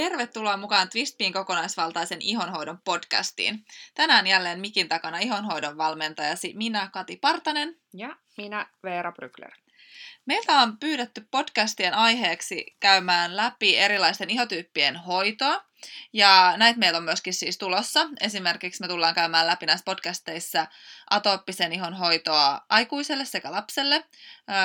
Tervetuloa 0.00 0.56
mukaan 0.56 0.88
Twistpin 0.88 1.32
kokonaisvaltaisen 1.32 2.22
ihonhoidon 2.22 2.78
podcastiin. 2.84 3.64
Tänään 3.94 4.26
jälleen 4.26 4.60
mikin 4.60 4.88
takana 4.88 5.18
ihonhoidon 5.18 5.76
valmentajasi 5.76 6.52
minä 6.56 6.90
Kati 6.92 7.16
Partanen. 7.16 7.76
Ja 7.94 8.16
minä 8.36 8.66
Veera 8.82 9.12
Brykler. 9.12 9.52
Meiltä 10.26 10.52
on 10.52 10.78
pyydetty 10.78 11.28
podcastien 11.30 11.94
aiheeksi 11.94 12.76
käymään 12.80 13.36
läpi 13.36 13.76
erilaisten 13.76 14.30
ihotyyppien 14.30 14.96
hoitoa. 14.96 15.64
Ja 16.12 16.54
näitä 16.56 16.78
meillä 16.78 16.96
on 16.96 17.04
myöskin 17.04 17.34
siis 17.34 17.58
tulossa. 17.58 18.08
Esimerkiksi 18.20 18.80
me 18.80 18.88
tullaan 18.88 19.14
käymään 19.14 19.46
läpi 19.46 19.66
näissä 19.66 19.84
podcasteissa 19.84 20.66
atooppisen 21.10 21.72
ihon 21.72 21.94
hoitoa 21.94 22.60
aikuiselle 22.68 23.24
sekä 23.24 23.52
lapselle, 23.52 24.04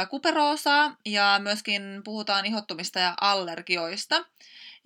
kuperoosaa 0.09 0.95
ja 1.05 1.39
myöskin 1.43 2.01
puhutaan 2.03 2.45
ihottumista 2.45 2.99
ja 2.99 3.13
allergioista. 3.21 4.25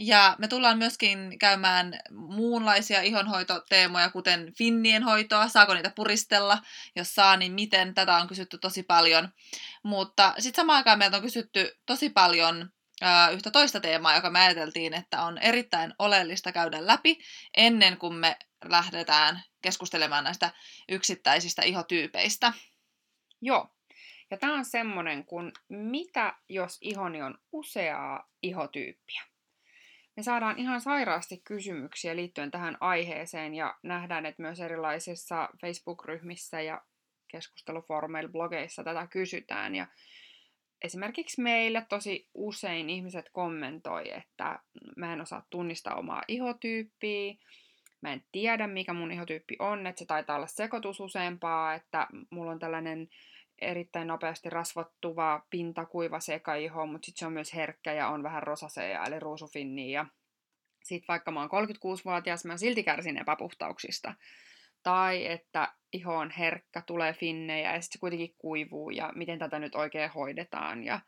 Ja 0.01 0.35
me 0.37 0.47
tullaan 0.47 0.77
myöskin 0.77 1.39
käymään 1.39 1.99
muunlaisia 2.11 3.01
ihonhoitoteemoja, 3.01 4.09
kuten 4.09 4.53
finnien 4.53 5.03
hoitoa, 5.03 5.47
saako 5.47 5.73
niitä 5.73 5.91
puristella, 5.95 6.57
jos 6.95 7.15
saa, 7.15 7.37
niin 7.37 7.51
miten, 7.51 7.93
tätä 7.93 8.15
on 8.15 8.27
kysytty 8.27 8.57
tosi 8.57 8.83
paljon. 8.83 9.29
Mutta 9.83 10.33
sitten 10.39 10.61
samaan 10.61 10.77
aikaan 10.77 10.97
meiltä 10.97 11.17
on 11.17 11.23
kysytty 11.23 11.77
tosi 11.85 12.09
paljon 12.09 12.69
ää, 13.01 13.29
yhtä 13.29 13.51
toista 13.51 13.79
teemaa, 13.79 14.15
joka 14.15 14.29
me 14.29 14.39
ajateltiin, 14.39 14.93
että 14.93 15.21
on 15.21 15.37
erittäin 15.37 15.93
oleellista 15.99 16.51
käydä 16.51 16.87
läpi 16.87 17.19
ennen 17.57 17.97
kuin 17.97 18.13
me 18.13 18.37
lähdetään 18.65 19.43
keskustelemaan 19.61 20.23
näistä 20.23 20.51
yksittäisistä 20.89 21.61
ihotyypeistä. 21.61 22.53
Joo. 23.41 23.75
Ja 24.31 24.37
tämä 24.37 24.53
on 24.53 24.65
semmoinen 24.65 25.25
kuin, 25.25 25.51
mitä 25.69 26.33
jos 26.49 26.77
ihoni 26.81 27.21
on 27.21 27.37
useaa 27.51 28.29
ihotyyppiä? 28.43 29.28
Me 30.19 30.23
saadaan 30.23 30.59
ihan 30.59 30.81
sairaasti 30.81 31.41
kysymyksiä 31.43 32.15
liittyen 32.15 32.51
tähän 32.51 32.77
aiheeseen 32.79 33.55
ja 33.55 33.75
nähdään, 33.83 34.25
että 34.25 34.41
myös 34.41 34.59
erilaisissa 34.59 35.49
Facebook-ryhmissä 35.61 36.61
ja 36.61 36.81
keskustelufoorumeilla, 37.27 38.31
blogeissa 38.31 38.83
tätä 38.83 39.07
kysytään. 39.07 39.75
Ja 39.75 39.87
esimerkiksi 40.81 41.41
meille 41.41 41.85
tosi 41.89 42.29
usein 42.33 42.89
ihmiset 42.89 43.29
kommentoi, 43.31 44.11
että 44.13 44.59
mä 44.97 45.13
en 45.13 45.21
osaa 45.21 45.45
tunnistaa 45.49 45.95
omaa 45.95 46.21
ihotyyppiä, 46.27 47.35
mä 48.01 48.13
en 48.13 48.23
tiedä 48.31 48.67
mikä 48.67 48.93
mun 48.93 49.11
ihotyyppi 49.11 49.55
on, 49.59 49.87
että 49.87 49.99
se 49.99 50.05
taitaa 50.05 50.35
olla 50.35 50.47
sekoitus 50.47 50.99
useampaa, 50.99 51.73
että 51.73 52.07
mulla 52.29 52.51
on 52.51 52.59
tällainen 52.59 53.09
erittäin 53.61 54.07
nopeasti 54.07 54.49
rasvattuva, 54.49 55.45
pintakuiva 55.49 56.19
sekaiho, 56.19 56.85
mutta 56.85 57.05
sitten 57.05 57.19
se 57.19 57.25
on 57.25 57.33
myös 57.33 57.53
herkkä 57.53 57.93
ja 57.93 58.07
on 58.07 58.23
vähän 58.23 58.43
rosasea, 58.43 59.05
eli 59.05 59.19
ruusufinni. 59.19 59.91
Ja 59.91 60.05
sitten 60.83 61.07
vaikka 61.07 61.31
mä 61.31 61.39
oon 61.39 61.49
36-vuotias, 61.49 62.45
mä 62.45 62.57
silti 62.57 62.83
kärsin 62.83 63.17
epäpuhtauksista. 63.17 64.13
Tai 64.83 65.25
että 65.25 65.73
iho 65.93 66.15
on 66.15 66.31
herkkä, 66.31 66.81
tulee 66.81 67.13
finnejä 67.13 67.73
ja 67.73 67.81
sitten 67.81 67.97
se 67.97 67.99
kuitenkin 67.99 68.35
kuivuu 68.37 68.89
ja 68.89 69.11
miten 69.15 69.39
tätä 69.39 69.59
nyt 69.59 69.75
oikein 69.75 70.09
hoidetaan. 70.09 70.83
Ja, 70.83 70.99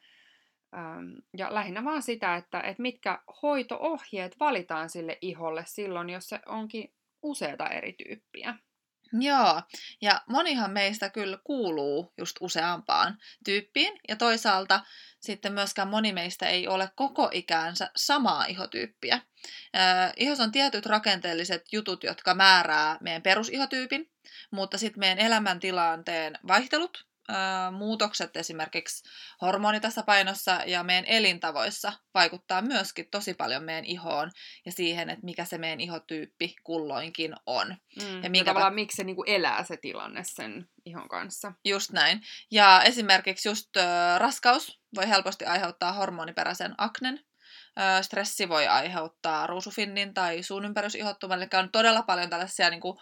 ähm, 0.75 1.11
ja 1.37 1.53
lähinnä 1.53 1.83
vaan 1.83 2.01
sitä, 2.01 2.35
että, 2.35 2.61
että 2.61 2.81
mitkä 2.81 3.19
hoitoohjeet 3.41 4.39
valitaan 4.39 4.89
sille 4.89 5.17
iholle 5.21 5.63
silloin, 5.65 6.09
jos 6.09 6.29
se 6.29 6.39
onkin 6.45 6.93
useita 7.23 7.69
eri 7.69 7.93
tyyppiä. 7.93 8.55
Joo, 9.19 9.61
ja 10.01 10.21
monihan 10.27 10.71
meistä 10.71 11.09
kyllä 11.09 11.37
kuuluu 11.43 12.13
just 12.17 12.37
useampaan 12.39 13.17
tyyppiin, 13.45 13.99
ja 14.07 14.15
toisaalta 14.15 14.81
sitten 15.19 15.53
myöskään 15.53 15.87
moni 15.87 16.13
meistä 16.13 16.47
ei 16.47 16.67
ole 16.67 16.89
koko 16.95 17.29
ikäänsä 17.33 17.91
samaa 17.95 18.45
ihotyyppiä. 18.45 19.15
Äh, 19.15 20.13
ihossa 20.15 20.43
on 20.43 20.51
tietyt 20.51 20.85
rakenteelliset 20.85 21.65
jutut, 21.71 22.03
jotka 22.03 22.33
määrää 22.33 22.97
meidän 23.01 23.21
perusihotyypin, 23.21 24.11
mutta 24.51 24.77
sitten 24.77 24.99
meidän 24.99 25.19
elämäntilanteen 25.19 26.39
vaihtelut 26.47 27.10
muutokset 27.71 28.37
esimerkiksi 28.37 29.09
hormonitasapainossa 29.41 30.59
ja 30.65 30.83
meidän 30.83 31.05
elintavoissa 31.05 31.93
vaikuttaa 32.13 32.61
myöskin 32.61 33.07
tosi 33.11 33.33
paljon 33.33 33.63
meidän 33.63 33.85
ihoon 33.85 34.31
ja 34.65 34.71
siihen, 34.71 35.09
että 35.09 35.25
mikä 35.25 35.45
se 35.45 35.57
meidän 35.57 35.79
ihotyyppi 35.79 36.55
kulloinkin 36.63 37.35
on. 37.45 37.67
Mm, 38.01 38.23
ja 38.23 38.29
minkä 38.29 38.37
ja 38.39 38.45
tavallaan 38.45 38.73
ta- 38.73 38.75
miksi 38.75 38.95
se 38.95 39.03
niinku 39.03 39.23
elää 39.27 39.63
se 39.63 39.77
tilanne 39.77 40.21
sen 40.23 40.69
ihon 40.85 41.09
kanssa. 41.09 41.53
Just 41.65 41.91
näin. 41.91 42.21
Ja 42.51 42.81
esimerkiksi 42.83 43.49
just 43.49 43.77
äh, 43.77 44.19
raskaus 44.19 44.79
voi 44.95 45.09
helposti 45.09 45.45
aiheuttaa 45.45 45.93
hormoniperäisen 45.93 46.75
aknen. 46.77 47.19
Stressi 48.01 48.49
voi 48.49 48.67
aiheuttaa 48.67 49.47
ruusufinnin 49.47 50.13
tai 50.13 50.43
suun 50.43 50.65
ympärysihottuman. 50.65 51.37
Eli 51.37 51.49
on 51.53 51.71
todella 51.71 52.03
paljon 52.03 52.29
tällaisia, 52.29 52.69
niin 52.69 52.81
kuin, 52.81 52.97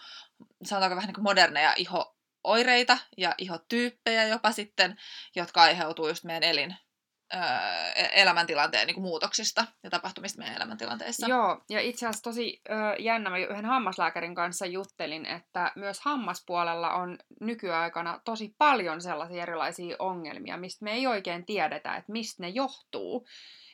sanotaanko 0.64 0.96
vähän 0.96 1.08
niin 1.08 1.14
kuin 1.14 1.24
moderneja 1.24 1.74
iho 1.76 2.16
oireita 2.44 2.98
ja 3.16 3.34
ihotyyppejä 3.38 4.24
jopa 4.24 4.52
sitten, 4.52 4.96
jotka 5.36 5.62
aiheutuu 5.62 6.08
just 6.08 6.24
meidän 6.24 6.42
elin, 6.42 6.76
e-, 7.94 8.22
elämäntilanteen 8.22 8.86
niin 8.86 8.94
kuin 8.94 9.04
muutoksista 9.04 9.66
ja 9.82 9.90
tapahtumista 9.90 10.38
meidän 10.38 10.56
elämäntilanteessa. 10.56 11.26
Joo, 11.28 11.64
ja 11.70 11.80
itse 11.80 12.06
asiassa 12.06 12.22
tosi 12.22 12.60
ö, 12.70 12.72
jännä, 12.98 13.30
mä 13.30 13.38
yhden 13.38 13.64
hammaslääkärin 13.64 14.34
kanssa 14.34 14.66
juttelin, 14.66 15.26
että 15.26 15.72
myös 15.76 16.00
hammaspuolella 16.00 16.94
on 16.94 17.18
nykyaikana 17.40 18.20
tosi 18.24 18.54
paljon 18.58 19.00
sellaisia 19.00 19.42
erilaisia 19.42 19.96
ongelmia, 19.98 20.56
mistä 20.56 20.84
me 20.84 20.92
ei 20.92 21.06
oikein 21.06 21.46
tiedetä, 21.46 21.96
että 21.96 22.12
mistä 22.12 22.42
ne 22.42 22.48
johtuu. 22.48 23.26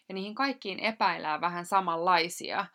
Ja 0.09 0.15
niihin 0.15 0.35
kaikkiin 0.35 0.81
epäillään 0.81 1.41
vähän 1.41 1.67
samanlaisia. 1.67 2.67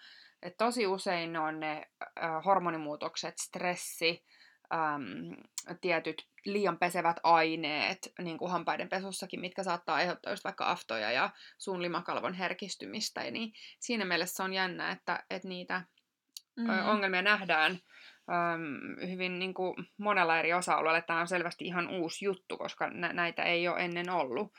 Et 0.41 0.57
tosi 0.57 0.87
usein 0.87 1.37
on 1.37 1.59
ne 1.59 1.87
ö, 2.01 2.11
hormonimuutokset, 2.45 3.37
stressi, 3.37 4.25
äm, 4.73 5.35
tietyt 5.81 6.27
liian 6.45 6.77
pesevät 6.77 7.17
aineet, 7.23 8.13
niin 8.21 8.37
kuin 8.37 8.51
hampaiden 8.51 8.89
pesussakin, 8.89 9.39
mitkä 9.39 9.63
saattaa 9.63 9.95
aiheuttaa 9.95 10.33
just 10.33 10.43
vaikka 10.43 10.71
aftoja 10.71 11.11
ja 11.11 11.29
suun 11.57 11.81
limakalvon 11.81 12.33
herkistymistä. 12.33 13.23
Ja 13.23 13.31
niin 13.31 13.53
siinä 13.79 14.05
mielessä 14.05 14.43
on 14.43 14.53
jännä, 14.53 14.91
että, 14.91 15.23
että 15.29 15.47
niitä 15.47 15.81
mm. 16.55 16.69
ongelmia 16.87 17.21
nähdään 17.21 17.71
äm, 17.71 19.09
hyvin 19.09 19.39
niin 19.39 19.53
kuin 19.53 19.75
monella 19.97 20.39
eri 20.39 20.53
osa-alueella. 20.53 21.01
Tämä 21.01 21.19
on 21.19 21.27
selvästi 21.27 21.65
ihan 21.65 21.89
uusi 21.89 22.25
juttu, 22.25 22.57
koska 22.57 22.89
nä- 22.89 23.13
näitä 23.13 23.43
ei 23.43 23.67
ole 23.67 23.79
ennen 23.85 24.09
ollut. 24.09 24.53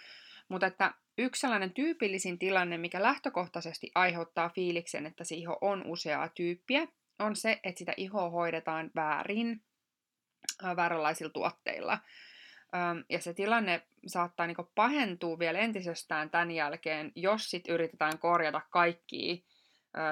Mutta 0.49 0.67
että 0.67 0.95
yksi 1.19 1.41
sellainen 1.41 1.75
tyypillisin 1.75 2.39
tilanne, 2.39 2.79
mikä 2.79 3.03
lähtökohtaisesti 3.03 3.91
aiheuttaa 3.95 4.49
fiiliksen, 4.49 5.07
että 5.07 5.25
se 5.25 5.35
iho 5.35 5.59
on 5.61 5.83
useaa 5.87 6.29
tyyppiä, 6.29 6.87
on 7.19 7.37
se, 7.37 7.61
että 7.65 7.79
sitä 7.79 7.95
ihoa 7.97 8.31
hoidetaan 8.31 8.91
väärin 8.95 9.63
vääränlaisilla 10.77 11.33
tuotteilla. 11.33 11.99
Ja 13.09 13.21
se 13.21 13.35
tilanne 13.35 13.83
saattaa 14.07 14.47
niin 14.47 14.57
pahentua 14.75 15.39
vielä 15.39 15.59
entisestään 15.59 16.31
tämän 16.31 16.51
jälkeen, 16.51 17.13
jos 17.15 17.51
sit 17.51 17.69
yritetään 17.69 18.19
korjata 18.19 18.61
kaikkia 18.71 19.37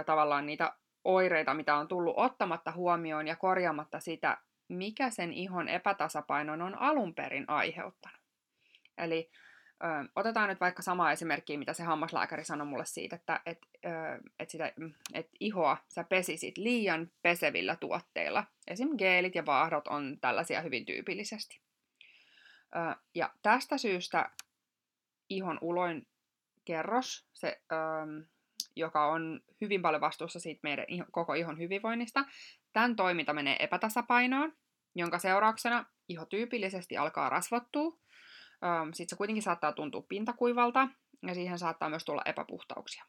tavallaan 0.07 0.47
niitä 0.47 0.73
oireita, 1.05 1.55
mitä 1.55 1.77
on 1.77 1.89
tullut 1.89 2.15
ottamatta 2.17 2.73
huomioon 2.73 3.27
ja 3.27 3.37
korjaamatta 3.37 4.01
sitä, 4.01 4.39
mikä 4.69 5.11
sen 5.11 5.33
ihon 5.33 5.69
epätasapainon 5.69 6.63
on 6.63 6.79
alun 6.79 7.15
perin 7.15 7.45
aiheuttanut. 7.49 8.21
Eli 8.99 9.31
ö, 9.85 10.09
otetaan 10.17 10.49
nyt 10.49 10.61
vaikka 10.61 10.83
sama 10.83 11.13
esimerkki, 11.13 11.57
mitä 11.57 11.73
se 11.73 11.83
hammaslääkäri 11.83 12.45
sanoi 12.45 12.67
mulle 12.67 12.85
siitä, 12.85 13.17
että 13.17 13.41
et, 13.47 13.59
ö, 13.85 13.89
et 14.39 14.51
sitä, 14.51 14.73
et 15.15 15.29
ihoa 15.41 15.77
sä 15.89 16.05
pesisit 16.05 16.59
liian 16.59 17.11
pesevillä 17.23 17.77
tuotteilla. 17.77 18.45
Esim. 18.69 18.97
geelit 18.99 19.35
ja 19.35 19.47
vaahdot 19.47 19.89
on 19.89 20.19
tällaisia 20.21 20.61
hyvin 20.61 20.87
tyypillisesti. 20.87 21.61
Ö, 22.77 22.97
ja 23.15 23.31
tästä 23.43 23.79
syystä 23.79 24.31
ihon 25.29 25.59
uloin 25.61 26.07
kerros, 26.65 27.27
se, 27.33 27.63
ö, 27.73 27.77
joka 28.77 29.07
on 29.07 29.41
hyvin 29.61 29.83
paljon 29.83 30.01
vastuussa 30.01 30.41
siitä 30.41 30.61
meidän 30.63 30.87
koko 31.11 31.35
ihon 31.35 31.59
hyvinvoinnista, 31.59 32.25
tämän 32.73 32.97
toiminta 32.97 33.33
menee 33.33 33.57
epätasapainoon, 33.59 34.53
jonka 34.95 35.19
seurauksena 35.19 35.87
iho 36.09 36.27
tyypillisesti 36.27 36.97
alkaa 36.97 37.29
rasvottua, 37.29 37.99
sitten 38.93 39.09
se 39.09 39.17
kuitenkin 39.17 39.43
saattaa 39.43 39.73
tuntua 39.73 40.03
pintakuivalta 40.09 40.89
ja 41.27 41.35
siihen 41.35 41.59
saattaa 41.59 41.89
myös 41.89 42.05
tulla 42.05 42.23
epäpuhtauksia. 42.25 43.05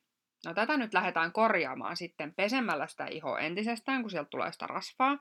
No 0.45 0.53
tätä 0.53 0.77
nyt 0.77 0.94
lähdetään 0.94 1.31
korjaamaan 1.31 1.98
sitten 1.98 2.33
pesemällä 2.33 2.88
sitä 2.88 3.06
ihoa 3.06 3.39
entisestään, 3.39 4.01
kun 4.01 4.12
sieltä 4.12 4.30
tulee 4.30 4.51
sitä 4.51 4.68
rasvaa. 4.68 5.18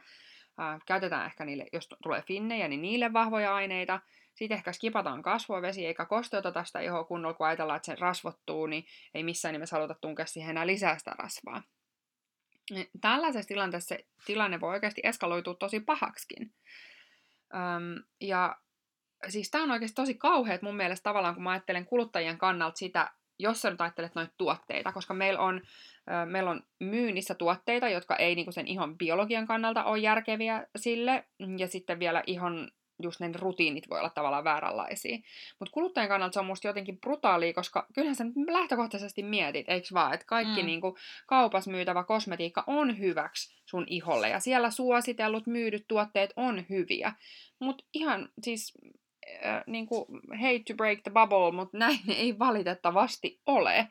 Käytetään 0.86 1.26
ehkä 1.26 1.44
niille, 1.44 1.66
jos 1.72 1.88
tulee 2.02 2.22
finnejä, 2.22 2.68
niin 2.68 2.82
niille 2.82 3.12
vahvoja 3.12 3.54
aineita. 3.54 4.00
Sitten 4.34 4.56
ehkä 4.56 4.72
skipataan 4.72 5.22
kasvovesi 5.22 5.86
eikä 5.86 6.06
kosteuteta 6.06 6.64
sitä 6.64 6.80
ihoa 6.80 7.04
kunnolla, 7.04 7.34
kun 7.34 7.46
ajatellaan, 7.46 7.76
että 7.76 7.86
se 7.86 7.94
rasvottuu, 7.94 8.66
niin 8.66 8.84
ei 9.14 9.22
missään 9.22 9.52
nimessä 9.52 9.76
haluta 9.76 9.94
tunkea 9.94 10.26
siihen 10.26 10.50
enää 10.50 10.66
lisää 10.66 10.98
sitä 10.98 11.10
rasvaa. 11.10 11.62
Niin 12.70 12.90
tällaisessa 13.00 13.48
tilanteessa 13.48 13.94
tilanne 14.26 14.60
voi 14.60 14.70
oikeasti 14.70 15.00
eskaloitua 15.04 15.54
tosi 15.54 15.80
pahaksikin. 15.80 16.54
Ja 18.20 18.56
siis 19.28 19.50
tämä 19.50 19.64
on 19.64 19.70
oikeasti 19.70 19.94
tosi 19.94 20.14
kauheat 20.14 20.62
mun 20.62 20.76
mielestä 20.76 21.04
tavallaan, 21.04 21.34
kun 21.34 21.44
mä 21.44 21.50
ajattelen 21.50 21.86
kuluttajien 21.86 22.38
kannalta 22.38 22.76
sitä, 22.76 23.10
jos 23.38 23.62
sä 23.62 23.70
nyt 23.70 23.80
ajattelet 23.80 24.14
noita 24.14 24.32
tuotteita, 24.38 24.92
koska 24.92 25.14
meillä 25.14 25.40
on, 25.40 25.60
meillä 26.26 26.50
on 26.50 26.62
myynnissä 26.78 27.34
tuotteita, 27.34 27.88
jotka 27.88 28.16
ei 28.16 28.34
niinku 28.34 28.52
sen 28.52 28.66
ihon 28.66 28.98
biologian 28.98 29.46
kannalta 29.46 29.84
ole 29.84 29.98
järkeviä 29.98 30.66
sille, 30.76 31.24
ja 31.58 31.68
sitten 31.68 31.98
vielä 31.98 32.22
ihon 32.26 32.70
just 33.02 33.20
ne 33.20 33.30
rutiinit 33.34 33.90
voi 33.90 33.98
olla 33.98 34.10
tavallaan 34.10 34.44
vääränlaisia. 34.44 35.18
Mutta 35.58 35.72
kuluttajan 35.72 36.08
kannalta 36.08 36.32
se 36.32 36.40
on 36.40 36.46
musta 36.46 36.66
jotenkin 36.66 37.00
brutaalia, 37.00 37.52
koska 37.52 37.86
kyllähän 37.94 38.16
sä 38.16 38.24
lähtökohtaisesti 38.50 39.22
mietit, 39.22 39.68
eikö 39.68 39.88
vaan, 39.94 40.14
että 40.14 40.26
kaikki 40.26 40.60
mm. 40.60 40.66
niinku 40.66 40.98
kaupas 41.26 41.68
myytävä 41.68 42.04
kosmetiikka 42.04 42.64
on 42.66 42.98
hyväksi 42.98 43.54
sun 43.66 43.84
iholle, 43.86 44.28
ja 44.28 44.40
siellä 44.40 44.70
suositellut 44.70 45.46
myydyt 45.46 45.84
tuotteet 45.88 46.32
on 46.36 46.64
hyviä. 46.70 47.12
Mutta 47.58 47.84
ihan 47.94 48.28
siis 48.42 48.72
äh, 49.46 49.62
niinku, 49.66 50.06
hate 50.32 50.62
to 50.66 50.74
break 50.74 50.98
the 51.02 51.10
bubble, 51.10 51.52
mutta 51.52 51.78
näin 51.78 52.00
ei 52.16 52.38
valitettavasti 52.38 53.40
ole. 53.46 53.88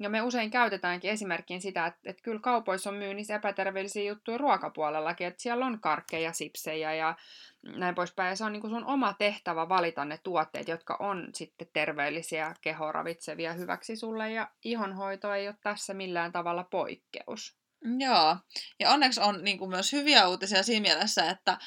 Ja 0.00 0.10
me 0.10 0.22
usein 0.22 0.50
käytetäänkin 0.50 1.10
esimerkkiin 1.10 1.60
sitä, 1.60 1.86
että, 1.86 2.00
että 2.04 2.22
kyllä 2.22 2.40
kaupoissa 2.40 2.90
on 2.90 2.96
myynnissä 2.96 3.34
epäterveellisiä 3.34 4.02
juttuja 4.02 4.38
ruokapuolellakin, 4.38 5.26
että 5.26 5.42
siellä 5.42 5.66
on 5.66 5.80
karkkeja, 5.80 6.32
sipsejä 6.32 6.94
ja 6.94 7.14
näin 7.62 7.94
poispäin. 7.94 8.28
Ja 8.28 8.36
se 8.36 8.44
on 8.44 8.52
niin 8.52 8.60
kuin 8.60 8.70
sun 8.70 8.84
oma 8.86 9.14
tehtävä 9.18 9.68
valita 9.68 10.04
ne 10.04 10.18
tuotteet, 10.22 10.68
jotka 10.68 10.96
on 11.00 11.28
sitten 11.34 11.68
terveellisiä, 11.72 12.54
kehoravitsevia 12.60 13.52
hyväksi 13.52 13.96
sulle. 13.96 14.32
Ja 14.32 14.50
ihonhoito 14.64 15.34
ei 15.34 15.48
ole 15.48 15.56
tässä 15.62 15.94
millään 15.94 16.32
tavalla 16.32 16.64
poikkeus. 16.64 17.56
Joo, 17.98 18.36
ja 18.80 18.90
onneksi 18.90 19.20
on 19.20 19.44
niin 19.44 19.58
kuin 19.58 19.70
myös 19.70 19.92
hyviä 19.92 20.28
uutisia 20.28 20.62
siinä 20.62 20.82
mielessä, 20.82 21.30
että, 21.30 21.58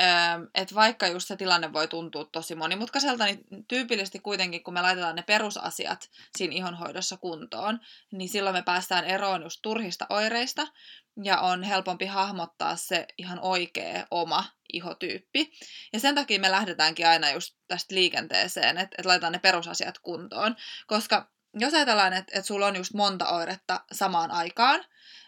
ähm, 0.00 0.42
että 0.54 0.74
vaikka 0.74 1.06
just 1.06 1.28
se 1.28 1.36
tilanne 1.36 1.72
voi 1.72 1.88
tuntua 1.88 2.24
tosi 2.32 2.54
monimutkaiselta, 2.54 3.24
niin 3.24 3.44
tyypillisesti 3.68 4.18
kuitenkin, 4.18 4.64
kun 4.64 4.74
me 4.74 4.82
laitetaan 4.82 5.16
ne 5.16 5.22
perusasiat 5.22 6.10
siinä 6.38 6.54
ihonhoidossa 6.54 7.16
kuntoon, 7.16 7.80
niin 8.12 8.28
silloin 8.28 8.56
me 8.56 8.62
päästään 8.62 9.04
eroon 9.04 9.42
just 9.42 9.58
turhista 9.62 10.06
oireista, 10.10 10.66
ja 11.22 11.40
on 11.40 11.62
helpompi 11.62 12.06
hahmottaa 12.06 12.76
se 12.76 13.06
ihan 13.18 13.40
oikea 13.40 14.06
oma 14.10 14.44
ihotyyppi. 14.72 15.52
Ja 15.92 16.00
sen 16.00 16.14
takia 16.14 16.40
me 16.40 16.50
lähdetäänkin 16.50 17.06
aina 17.06 17.30
just 17.30 17.56
tästä 17.68 17.94
liikenteeseen, 17.94 18.78
että, 18.78 18.96
että 18.98 19.08
laitetaan 19.08 19.32
ne 19.32 19.38
perusasiat 19.38 19.98
kuntoon, 19.98 20.56
koska 20.86 21.35
jos 21.56 21.74
ajatellaan, 21.74 22.12
että, 22.12 22.38
että 22.38 22.46
sulla 22.46 22.66
on 22.66 22.76
just 22.76 22.94
monta 22.94 23.28
oiretta 23.28 23.80
samaan 23.92 24.30
aikaan, 24.30 24.84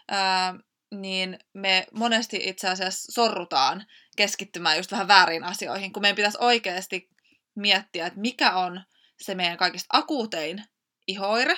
ää, 0.07 0.55
niin 0.91 1.39
me 1.53 1.87
monesti 1.93 2.39
itse 2.43 2.69
asiassa 2.69 3.11
sorrutaan 3.11 3.85
keskittymään 4.17 4.77
just 4.77 4.91
vähän 4.91 5.07
väärin 5.07 5.43
asioihin, 5.43 5.93
kun 5.93 6.01
meidän 6.01 6.15
pitäisi 6.15 6.37
oikeasti 6.41 7.09
miettiä, 7.55 8.07
että 8.07 8.19
mikä 8.19 8.51
on 8.51 8.81
se 9.21 9.35
meidän 9.35 9.57
kaikista 9.57 9.97
akuutein 9.97 10.63
ihoire 11.07 11.57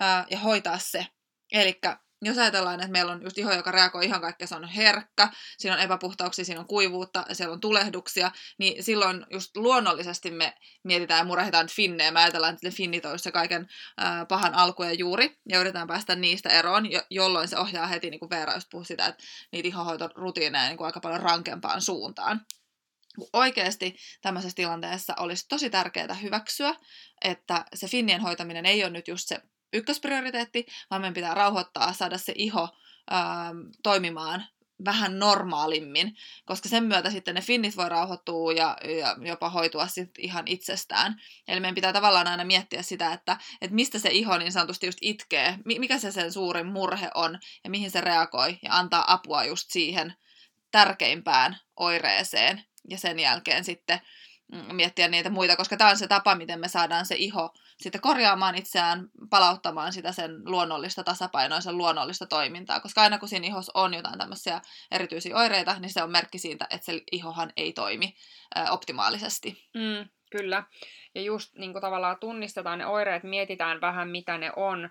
ää, 0.00 0.26
ja 0.30 0.38
hoitaa 0.38 0.78
se. 0.78 1.06
Eli 1.52 1.80
jos 2.22 2.38
ajatellaan, 2.38 2.80
että 2.80 2.92
meillä 2.92 3.12
on 3.12 3.22
just 3.22 3.38
iho, 3.38 3.52
joka 3.52 3.70
reagoi 3.70 4.04
ihan 4.04 4.20
kaikkea, 4.20 4.46
se 4.46 4.54
on 4.54 4.68
herkkä, 4.68 5.28
siinä 5.58 5.76
on 5.76 5.82
epäpuhtauksia, 5.82 6.44
siinä 6.44 6.60
on 6.60 6.66
kuivuutta, 6.66 7.24
siellä 7.32 7.52
on 7.52 7.60
tulehduksia, 7.60 8.30
niin 8.58 8.84
silloin 8.84 9.26
just 9.30 9.56
luonnollisesti 9.56 10.30
me 10.30 10.54
mietitään 10.84 11.18
ja 11.18 11.24
murehditaan 11.24 11.68
finnejä, 11.68 12.10
me 12.10 12.20
ajatellaan, 12.20 12.54
että 12.54 12.70
finnit 12.70 13.06
olisi 13.06 13.22
se 13.22 13.32
kaiken 13.32 13.68
äh, 14.02 14.28
pahan 14.28 14.54
alku 14.54 14.82
ja 14.82 14.92
juuri, 14.92 15.38
ja 15.48 15.60
yritetään 15.60 15.88
päästä 15.88 16.16
niistä 16.16 16.48
eroon, 16.48 16.90
jo- 16.90 17.02
jolloin 17.10 17.48
se 17.48 17.58
ohjaa 17.58 17.86
heti, 17.86 18.10
niin 18.10 18.20
kuin 18.20 18.30
Veera 18.30 18.54
just 18.54 18.68
puhui 18.70 18.86
sitä, 18.86 19.06
että 19.06 19.24
niitä 19.52 19.68
ihohoitorutiineja 19.68 20.68
niin 20.68 20.76
kuin 20.76 20.86
aika 20.86 21.00
paljon 21.00 21.20
rankempaan 21.20 21.82
suuntaan. 21.82 22.40
Oikeasti 23.32 23.96
tämmöisessä 24.22 24.56
tilanteessa 24.56 25.14
olisi 25.18 25.48
tosi 25.48 25.70
tärkeää 25.70 26.14
hyväksyä, 26.14 26.74
että 27.24 27.64
se 27.74 27.88
finnien 27.88 28.20
hoitaminen 28.20 28.66
ei 28.66 28.84
ole 28.84 28.90
nyt 28.90 29.08
just 29.08 29.28
se 29.28 29.40
ykkösprioriteetti, 29.72 30.66
vaan 30.90 31.00
meidän 31.00 31.14
pitää 31.14 31.34
rauhoittaa, 31.34 31.92
saada 31.92 32.18
se 32.18 32.32
iho 32.36 32.68
ää, 33.10 33.52
toimimaan 33.82 34.44
vähän 34.84 35.18
normaalimmin, 35.18 36.16
koska 36.44 36.68
sen 36.68 36.84
myötä 36.84 37.10
sitten 37.10 37.34
ne 37.34 37.40
finnit 37.40 37.76
voi 37.76 37.88
rauhoittua 37.88 38.52
ja, 38.52 38.76
ja 39.00 39.16
jopa 39.20 39.50
hoitua 39.50 39.86
sitten 39.86 40.24
ihan 40.24 40.44
itsestään. 40.46 41.20
Eli 41.48 41.60
meidän 41.60 41.74
pitää 41.74 41.92
tavallaan 41.92 42.26
aina 42.26 42.44
miettiä 42.44 42.82
sitä, 42.82 43.12
että, 43.12 43.36
että 43.60 43.74
mistä 43.74 43.98
se 43.98 44.10
iho 44.10 44.38
niin 44.38 44.52
sanotusti 44.52 44.86
just 44.86 44.98
itkee, 45.00 45.58
mikä 45.64 45.98
se 45.98 46.12
sen 46.12 46.32
suurin 46.32 46.66
murhe 46.66 47.10
on 47.14 47.38
ja 47.64 47.70
mihin 47.70 47.90
se 47.90 48.00
reagoi 48.00 48.58
ja 48.62 48.76
antaa 48.76 49.12
apua 49.12 49.44
just 49.44 49.70
siihen 49.70 50.14
tärkeimpään 50.70 51.58
oireeseen 51.76 52.64
ja 52.90 52.98
sen 52.98 53.18
jälkeen 53.18 53.64
sitten 53.64 54.00
mm, 54.52 54.76
miettiä 54.76 55.08
niitä 55.08 55.30
muita, 55.30 55.56
koska 55.56 55.76
tämä 55.76 55.90
on 55.90 55.98
se 55.98 56.08
tapa, 56.08 56.34
miten 56.34 56.60
me 56.60 56.68
saadaan 56.68 57.06
se 57.06 57.14
iho 57.18 57.54
sitten 57.76 58.00
korjaamaan 58.00 58.54
itseään, 58.54 59.08
palauttamaan 59.30 59.92
sitä 59.92 60.12
sen 60.12 60.30
luonnollista 60.44 61.04
tasapainoa, 61.04 61.60
sen 61.60 61.78
luonnollista 61.78 62.26
toimintaa. 62.26 62.80
Koska 62.80 63.02
aina 63.02 63.18
kun 63.18 63.28
siinä 63.28 63.46
ihossa 63.46 63.72
on 63.74 63.94
jotain 63.94 64.18
tämmöisiä 64.18 64.60
erityisiä 64.90 65.36
oireita, 65.36 65.78
niin 65.78 65.92
se 65.92 66.02
on 66.02 66.10
merkki 66.10 66.38
siitä, 66.38 66.66
että 66.70 66.84
se 66.84 67.00
ihohan 67.12 67.52
ei 67.56 67.72
toimi 67.72 68.14
optimaalisesti. 68.70 69.68
Mm, 69.74 70.08
kyllä. 70.30 70.64
Ja 71.14 71.22
just 71.22 71.54
niin 71.54 71.72
kuin 71.72 71.80
tavallaan 71.80 72.16
tunnistetaan 72.20 72.78
ne 72.78 72.86
oireet, 72.86 73.22
mietitään 73.22 73.80
vähän 73.80 74.08
mitä 74.08 74.38
ne 74.38 74.52
on 74.56 74.90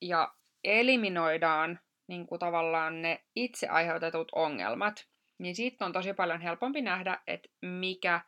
ja 0.00 0.34
eliminoidaan 0.64 1.80
niin 2.06 2.26
kuin 2.26 2.38
tavallaan 2.38 3.02
ne 3.02 3.24
itse 3.34 3.68
aiheutetut 3.68 4.28
ongelmat. 4.34 5.06
Niin 5.38 5.56
siitä 5.56 5.84
on 5.84 5.92
tosi 5.92 6.12
paljon 6.12 6.40
helpompi 6.40 6.82
nähdä, 6.82 7.20
että 7.26 7.48
mikä 7.62 8.20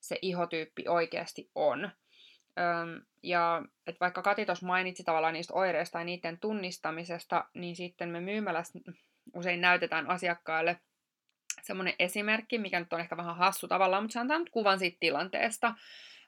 se 0.00 0.18
ihotyyppi 0.22 0.88
oikeasti 0.88 1.50
on. 1.54 1.90
Öm, 2.58 3.02
ja 3.22 3.62
että 3.86 4.00
vaikka 4.00 4.22
Kati 4.22 4.46
tuossa 4.46 4.66
mainitsi 4.66 5.04
tavallaan 5.04 5.34
niistä 5.34 5.54
oireista 5.54 5.98
ja 5.98 6.04
niiden 6.04 6.38
tunnistamisesta, 6.40 7.44
niin 7.54 7.76
sitten 7.76 8.08
me 8.08 8.20
myymälässä 8.20 8.78
usein 9.34 9.60
näytetään 9.60 10.10
asiakkaille 10.10 10.80
semmoinen 11.62 11.94
esimerkki, 11.98 12.58
mikä 12.58 12.80
nyt 12.80 12.92
on 12.92 13.00
ehkä 13.00 13.16
vähän 13.16 13.36
hassu 13.36 13.68
tavallaan, 13.68 14.02
mutta 14.02 14.12
se 14.12 14.18
antaa 14.18 14.38
nyt 14.38 14.50
kuvan 14.50 14.78
siitä 14.78 14.96
tilanteesta 15.00 15.74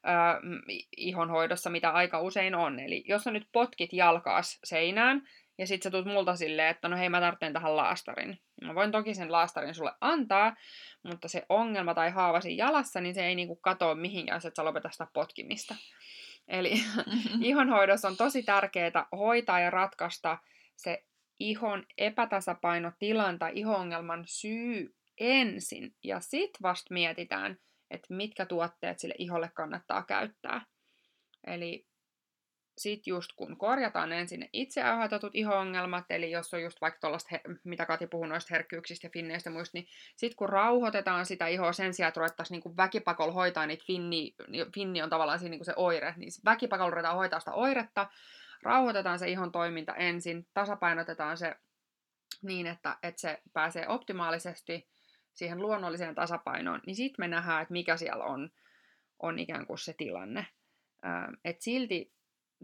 öö, 0.07 0.51
ihonhoidossa, 0.97 1.71
mitä 1.71 1.91
aika 1.91 2.21
usein 2.21 2.55
on. 2.55 2.81
Eli 2.81 3.05
jos 3.07 3.23
sä 3.23 3.31
nyt 3.31 3.49
potkit 3.53 3.93
jalkaas 3.93 4.59
seinään, 4.65 5.23
ja 5.59 5.67
sit 5.67 5.83
sä 5.83 5.91
tulet 5.91 6.07
multa 6.07 6.37
silleen, 6.37 6.69
että 6.69 6.89
no 6.89 6.97
hei 6.97 7.09
mä 7.09 7.21
tarvitsen 7.21 7.53
tähän 7.53 7.77
laastarin. 7.77 8.39
Mä 8.63 8.75
voin 8.75 8.93
toki 8.93 9.15
sen 9.15 9.33
laastarin 9.33 9.75
sulle 9.75 9.93
antaa, 10.01 10.57
mutta 11.03 11.29
se 11.29 11.47
ongelma 11.49 11.95
tai 11.95 12.11
haava 12.11 12.41
siinä 12.41 12.65
jalassa, 12.65 13.01
niin 13.01 13.15
se 13.15 13.27
ei 13.27 13.35
niinku 13.35 13.57
katoa 13.57 13.95
mihinkään, 13.95 14.37
jos 14.37 14.47
et 14.47 14.57
sä 14.57 14.65
lopeta 14.65 14.91
sitä 14.91 15.07
potkimista. 15.13 15.75
Eli 16.49 16.75
mm-hmm. 16.75 17.43
ihonhoidossa 17.43 18.09
on 18.09 18.17
tosi 18.17 18.43
tärkeää 18.43 19.07
hoitaa 19.13 19.61
ja 19.61 19.71
ratkaista 19.71 20.39
se 20.77 21.05
ihon 21.39 21.87
epätasapainotilan 21.99 23.39
tai 23.39 23.53
ihongelman 23.55 24.25
syy 24.27 24.95
ensin. 25.19 25.95
Ja 26.05 26.21
sit 26.21 26.51
vasta 26.63 26.95
mietitään, 26.95 27.59
että 27.91 28.15
mitkä 28.15 28.47
tuotteet 28.47 28.99
sille 28.99 29.15
iholle 29.19 29.51
kannattaa 29.55 30.03
käyttää. 30.03 30.67
Eli 31.47 31.87
sit 32.81 33.07
just 33.07 33.33
kun 33.37 33.57
korjataan 33.57 34.13
ensin 34.13 34.49
itse 34.53 34.83
aiheutetut 34.83 35.35
iho-ongelmat, 35.35 36.05
eli 36.11 36.31
jos 36.31 36.55
on 36.55 36.63
just 36.63 36.81
vaikka 36.81 37.01
tuollaista, 37.01 37.39
mitä 37.65 37.87
Kati 37.87 38.07
puhui 38.07 38.29
noista 38.29 38.55
herkkyyksistä 38.55 39.07
ja 39.07 39.11
finneistä 39.11 39.51
muista, 39.51 39.79
niin 39.79 39.87
sit 40.17 40.35
kun 40.35 40.49
rauhoitetaan 40.49 41.27
sitä 41.27 41.47
ihoa 41.47 41.73
sen 41.73 41.95
sijaan, 41.95 42.09
että 42.09 42.21
ruvettaisiin 42.21 42.55
niinku 42.55 42.77
väkipakolla 42.77 43.33
hoitaa 43.33 43.67
niitä 43.67 43.85
finni, 43.87 44.35
finni 44.75 45.03
on 45.03 45.11
tavallaan 45.11 45.39
siinä 45.39 45.51
niinku 45.51 45.65
se 45.65 45.73
oire, 45.77 46.15
niin 46.17 46.31
väkipakolla 46.45 46.91
ruvetaan 46.91 47.17
hoitaa 47.17 47.41
sitä 47.41 47.53
oiretta, 47.53 48.09
rauhoitetaan 48.63 49.19
se 49.19 49.29
ihon 49.29 49.53
toiminta 49.53 49.95
ensin, 49.95 50.47
tasapainotetaan 50.55 51.37
se 51.37 51.57
niin, 52.43 52.67
että, 52.67 52.97
että 53.03 53.21
se 53.21 53.43
pääsee 53.53 53.89
optimaalisesti 53.89 54.89
siihen 55.33 55.59
luonnolliseen 55.59 56.15
tasapainoon, 56.15 56.81
niin 56.87 56.97
sitten 56.97 57.23
me 57.23 57.29
nähdään, 57.29 57.63
että 57.63 57.73
mikä 57.73 57.97
siellä 57.97 58.25
on, 58.25 58.51
on 59.19 59.39
ikään 59.39 59.67
kuin 59.67 59.79
se 59.79 59.93
tilanne. 59.93 60.47
Et 61.45 61.61
silti 61.61 62.13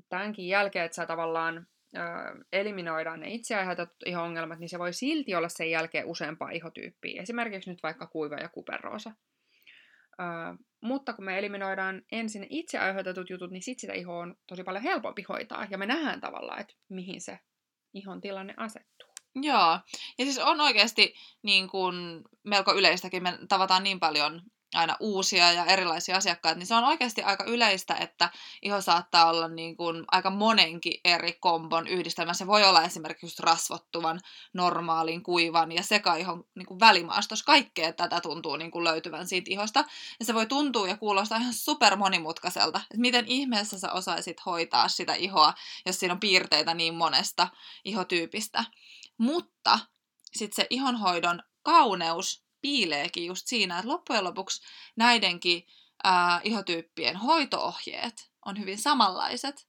tämänkin 0.09 0.49
jälkeen, 0.49 0.85
että 0.85 0.97
sä 0.97 1.07
tavallaan 1.07 1.67
eliminoidaan 2.53 3.21
ne 3.21 3.29
itse 3.29 3.57
aiheutetut 3.57 3.97
iho-ongelmat, 4.07 4.59
niin 4.59 4.69
se 4.69 4.79
voi 4.79 4.93
silti 4.93 5.35
olla 5.35 5.49
sen 5.49 5.71
jälkeen 5.71 6.07
useampaa 6.07 6.51
ihotyyppiä. 6.51 7.23
Esimerkiksi 7.23 7.71
nyt 7.71 7.83
vaikka 7.83 8.07
kuiva 8.07 8.37
ja 8.37 8.49
kuperoosa. 8.49 9.13
Mutta 10.81 11.13
kun 11.13 11.25
me 11.25 11.39
eliminoidaan 11.39 12.03
ensin 12.13 12.47
itse 12.51 12.79
aiheutetut 12.79 13.31
jutut, 13.31 13.51
niin 13.51 13.63
sitten 13.63 13.81
sitä 13.81 13.93
ihoa 13.93 14.19
on 14.19 14.37
tosi 14.47 14.65
paljon 14.65 14.83
helpompi 14.83 15.25
hoitaa. 15.29 15.67
Ja 15.71 15.79
me 15.79 15.87
nähdään 15.87 16.21
tavallaan, 16.21 16.61
että 16.61 16.75
mihin 16.89 17.21
se 17.21 17.39
ihon 17.95 18.21
tilanne 18.21 18.55
asettuu. 18.57 19.09
Joo, 19.35 19.79
ja 20.19 20.25
siis 20.25 20.39
on 20.39 20.61
oikeasti 20.61 21.15
niin 21.43 21.69
kuin 21.69 21.95
melko 22.43 22.75
yleistäkin, 22.75 23.23
me 23.23 23.39
tavataan 23.49 23.83
niin 23.83 24.01
paljon 24.01 24.43
aina 24.75 24.97
uusia 25.01 25.53
ja 25.53 25.65
erilaisia 25.65 26.17
asiakkaita, 26.17 26.59
niin 26.59 26.67
se 26.67 26.75
on 26.75 26.85
oikeasti 26.85 27.23
aika 27.23 27.45
yleistä, 27.45 27.95
että 27.95 28.31
iho 28.63 28.81
saattaa 28.81 29.31
olla 29.31 29.49
niin 29.49 29.77
kuin 29.77 30.05
aika 30.09 30.31
monenkin 30.31 31.01
eri 31.05 31.33
kombon 31.33 31.87
yhdistelmä. 31.87 32.35
Se 32.35 32.47
voi 32.47 32.65
olla 32.65 32.83
esimerkiksi 32.83 33.43
rasvottuvan, 33.43 34.21
normaalin, 34.53 35.23
kuivan 35.23 35.73
ja 35.73 35.83
sekaihon 35.83 36.45
niin 36.55 36.67
kuin 36.67 36.81
välimaastos. 36.81 37.43
Kaikkea 37.43 37.93
tätä 37.93 38.21
tuntuu 38.21 38.57
niin 38.57 38.71
kuin 38.71 38.85
löytyvän 38.85 39.27
siitä 39.27 39.51
ihosta. 39.51 39.85
Ja 40.21 40.25
se 40.25 40.35
voi 40.35 40.47
tuntua 40.47 40.89
ja 40.89 40.97
kuulostaa 40.97 41.39
ihan 41.39 41.55
super 41.55 41.97
monimutkaiselta, 41.97 42.79
että 42.79 43.01
miten 43.01 43.25
ihmeessä 43.27 43.79
sä 43.79 43.93
osaisit 43.93 44.47
hoitaa 44.47 44.89
sitä 44.89 45.15
ihoa, 45.15 45.55
jos 45.87 46.01
siinä 46.01 46.13
on 46.13 46.21
piirteitä 46.21 46.75
niin 46.75 46.95
monesta 46.95 47.49
ihotyypistä. 47.85 48.65
Mutta 49.19 49.79
sitten 50.33 50.57
se 50.57 50.67
ihonhoidon 50.71 51.43
kauneus 51.63 52.46
piileekin 52.67 53.27
just 53.27 53.47
siinä, 53.47 53.79
että 53.79 53.89
loppujen 53.89 54.25
lopuksi 54.25 54.63
näidenkin 54.97 55.67
ää, 56.05 56.41
ihotyyppien 56.45 57.17
hoitoohjeet 57.17 58.31
on 58.47 58.61
hyvin 58.61 58.79
samanlaiset. 58.79 59.67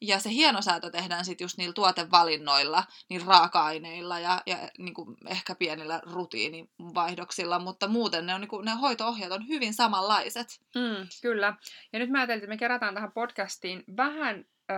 Ja 0.00 0.18
se 0.18 0.30
hienosäätö 0.30 0.90
tehdään 0.90 1.24
sitten 1.24 1.44
just 1.44 1.58
niillä 1.58 1.72
tuotevalinnoilla, 1.72 2.84
niillä 3.08 3.26
raaka-aineilla 3.26 4.18
ja, 4.18 4.42
ja 4.46 4.56
niin 4.78 4.94
kuin 4.94 5.16
ehkä 5.26 5.54
pienillä 5.54 6.00
rutiinivaihdoksilla, 6.04 7.58
mutta 7.58 7.88
muuten 7.88 8.26
ne, 8.26 8.34
on, 8.34 8.40
niin 8.40 8.48
kuin, 8.48 8.64
ne 8.64 8.70
hoitoohjeet 8.70 9.32
on 9.32 9.48
hyvin 9.48 9.74
samanlaiset. 9.74 10.60
Mm, 10.74 11.08
kyllä. 11.22 11.56
Ja 11.92 11.98
nyt 11.98 12.10
mä 12.10 12.18
ajattelin, 12.18 12.38
että 12.38 12.48
me 12.48 12.56
kerätään 12.56 12.94
tähän 12.94 13.12
podcastiin 13.12 13.84
vähän 13.96 14.44
öö, 14.70 14.76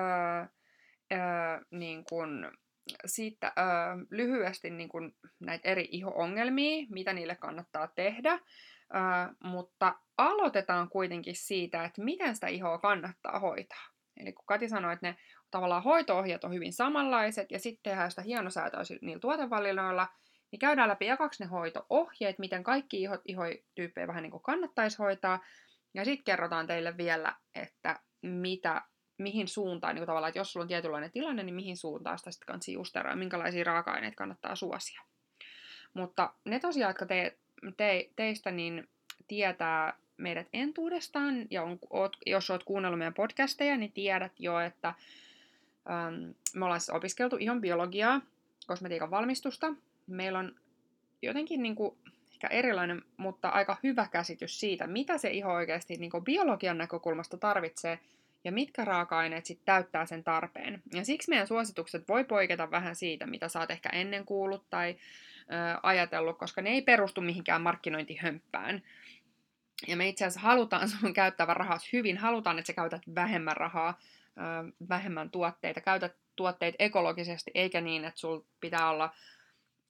öö, 1.13 1.19
niin 1.71 2.05
kuin 2.05 2.31
siitä 3.07 3.47
ö, 3.47 3.61
lyhyesti 4.11 4.71
niin 4.71 4.89
kuin 4.89 5.15
näitä 5.41 5.69
eri 5.69 5.89
iho-ongelmia, 5.91 6.87
mitä 6.91 7.13
niille 7.13 7.37
kannattaa 7.37 7.87
tehdä, 7.87 8.33
ö, 8.33 8.39
mutta 9.45 9.95
aloitetaan 10.19 10.89
kuitenkin 10.89 11.37
siitä, 11.37 11.85
että 11.85 12.05
miten 12.05 12.35
sitä 12.35 12.47
ihoa 12.47 12.79
kannattaa 12.79 13.39
hoitaa. 13.39 13.87
Eli 14.21 14.33
kun 14.33 14.45
Kati 14.47 14.69
sanoi, 14.69 14.93
että 14.93 15.07
ne 15.07 15.17
tavallaan 15.51 15.83
hoito-ohjeet 15.83 16.45
on 16.45 16.53
hyvin 16.53 16.73
samanlaiset 16.73 17.51
ja 17.51 17.59
sitten 17.59 17.83
tehdään 17.83 18.11
sitä 18.11 18.23
hienosäätöä 18.23 18.81
niillä 19.03 19.21
tuotevalinnoilla, 19.21 20.09
niin 20.51 20.61
käydään 20.61 20.89
läpi 20.89 21.09
ekaksi 21.09 21.43
ne 21.43 21.49
hoito-ohjeet, 21.51 22.39
miten 22.39 22.63
kaikki 22.63 23.03
iho, 23.03 23.19
ihotyyppejä 23.25 24.07
vähän 24.07 24.23
niin 24.23 24.31
kuin 24.31 24.43
kannattaisi 24.43 24.99
hoitaa, 24.99 25.41
ja 25.95 26.05
sitten 26.05 26.25
kerrotaan 26.25 26.67
teille 26.67 26.97
vielä, 26.97 27.37
että 27.55 28.01
mitä 28.23 28.83
mihin 29.23 29.49
suuntaan, 29.49 29.95
niin 29.95 30.07
tavallaan, 30.07 30.29
että 30.29 30.39
jos 30.39 30.53
sulla 30.53 30.65
on 30.65 30.69
tietynlainen 30.69 31.11
tilanne, 31.11 31.43
niin 31.43 31.55
mihin 31.55 31.77
suuntaan 31.77 32.19
sitä 32.19 32.31
sitten 32.31 32.47
kannattaa 32.47 32.75
justeraa 32.75 33.17
minkälaisia 33.17 33.65
raaka-aineita 33.65 34.17
kannattaa 34.17 34.57
suosia. 34.57 35.03
Mutta 35.95 36.33
ne 36.45 36.61
tosiaan, 36.61 36.91
jotka 36.91 37.07
te, 37.07 37.37
te, 37.77 38.11
teistä 38.17 38.51
niin 38.51 38.89
tietää 39.29 39.95
meidät 40.17 40.49
entuudestaan, 40.53 41.47
ja 41.51 41.63
on, 41.63 41.79
oot, 41.91 42.17
jos 42.27 42.51
oot 42.51 42.65
kuunnellut 42.65 42.99
meidän 42.99 43.15
podcasteja, 43.15 43.77
niin 43.77 43.93
tiedät 43.93 44.33
jo, 44.39 44.61
että 44.61 44.89
äm, 44.89 46.35
me 46.55 46.65
ollaan 46.65 46.81
siis 46.81 46.91
opiskeltu 46.91 47.37
ihan 47.37 47.61
biologiaa, 47.61 48.21
kosmetiikan 48.67 49.11
valmistusta. 49.11 49.75
Meillä 50.07 50.39
on 50.39 50.55
jotenkin 51.23 51.63
niin 51.63 51.75
kuin, 51.75 51.97
ehkä 52.33 52.49
erilainen, 52.49 53.03
mutta 53.17 53.49
aika 53.49 53.77
hyvä 53.83 54.09
käsitys 54.11 54.61
siitä, 54.61 54.87
mitä 54.87 55.19
se 55.19 55.31
iho 55.31 55.53
oikeasti 55.53 55.97
niin 55.97 56.11
kuin 56.11 56.25
biologian 56.25 56.79
näkökulmasta 56.79 57.37
tarvitsee 57.37 57.99
ja 58.45 58.53
mitkä 58.53 58.85
raaka-aineet 58.85 59.47
sitten 59.47 59.67
täyttää 59.67 60.07
sen 60.07 60.25
tarpeen. 60.25 60.83
Ja 60.95 61.05
siksi 61.05 61.31
meidän 61.31 61.47
suositukset 61.47 62.09
voi 62.09 62.25
poiketa 62.25 62.71
vähän 62.71 62.97
siitä, 62.97 63.27
mitä 63.27 63.49
sä 63.49 63.61
oot 63.61 63.71
ehkä 63.71 63.89
ennen 63.89 64.25
kuullut 64.25 64.71
tai 64.71 64.97
ö, 65.41 65.79
ajatellut, 65.83 66.39
koska 66.39 66.63
ne 66.63 66.71
ei 66.71 66.83
perustu 66.83 67.21
mihinkään 67.21 67.63
markkinointihömppään. 67.63 68.83
Ja 69.89 69.97
me 69.97 70.09
itse 70.09 70.25
asiassa 70.25 70.49
halutaan 70.49 70.89
sun 71.01 71.15
käyttävän 71.15 71.57
rahaa 71.57 71.79
hyvin, 71.93 72.19
halutaan, 72.19 72.59
että 72.59 72.67
sä 72.67 72.73
käytät 72.73 73.03
vähemmän 73.15 73.57
rahaa, 73.57 73.99
ö, 74.37 74.87
vähemmän 74.89 75.31
tuotteita, 75.31 75.81
käytät 75.81 76.17
tuotteita 76.37 76.77
ekologisesti, 76.79 77.51
eikä 77.55 77.81
niin, 77.81 78.05
että 78.05 78.21
sul 78.21 78.41
pitää 78.61 78.91
olla 78.91 79.15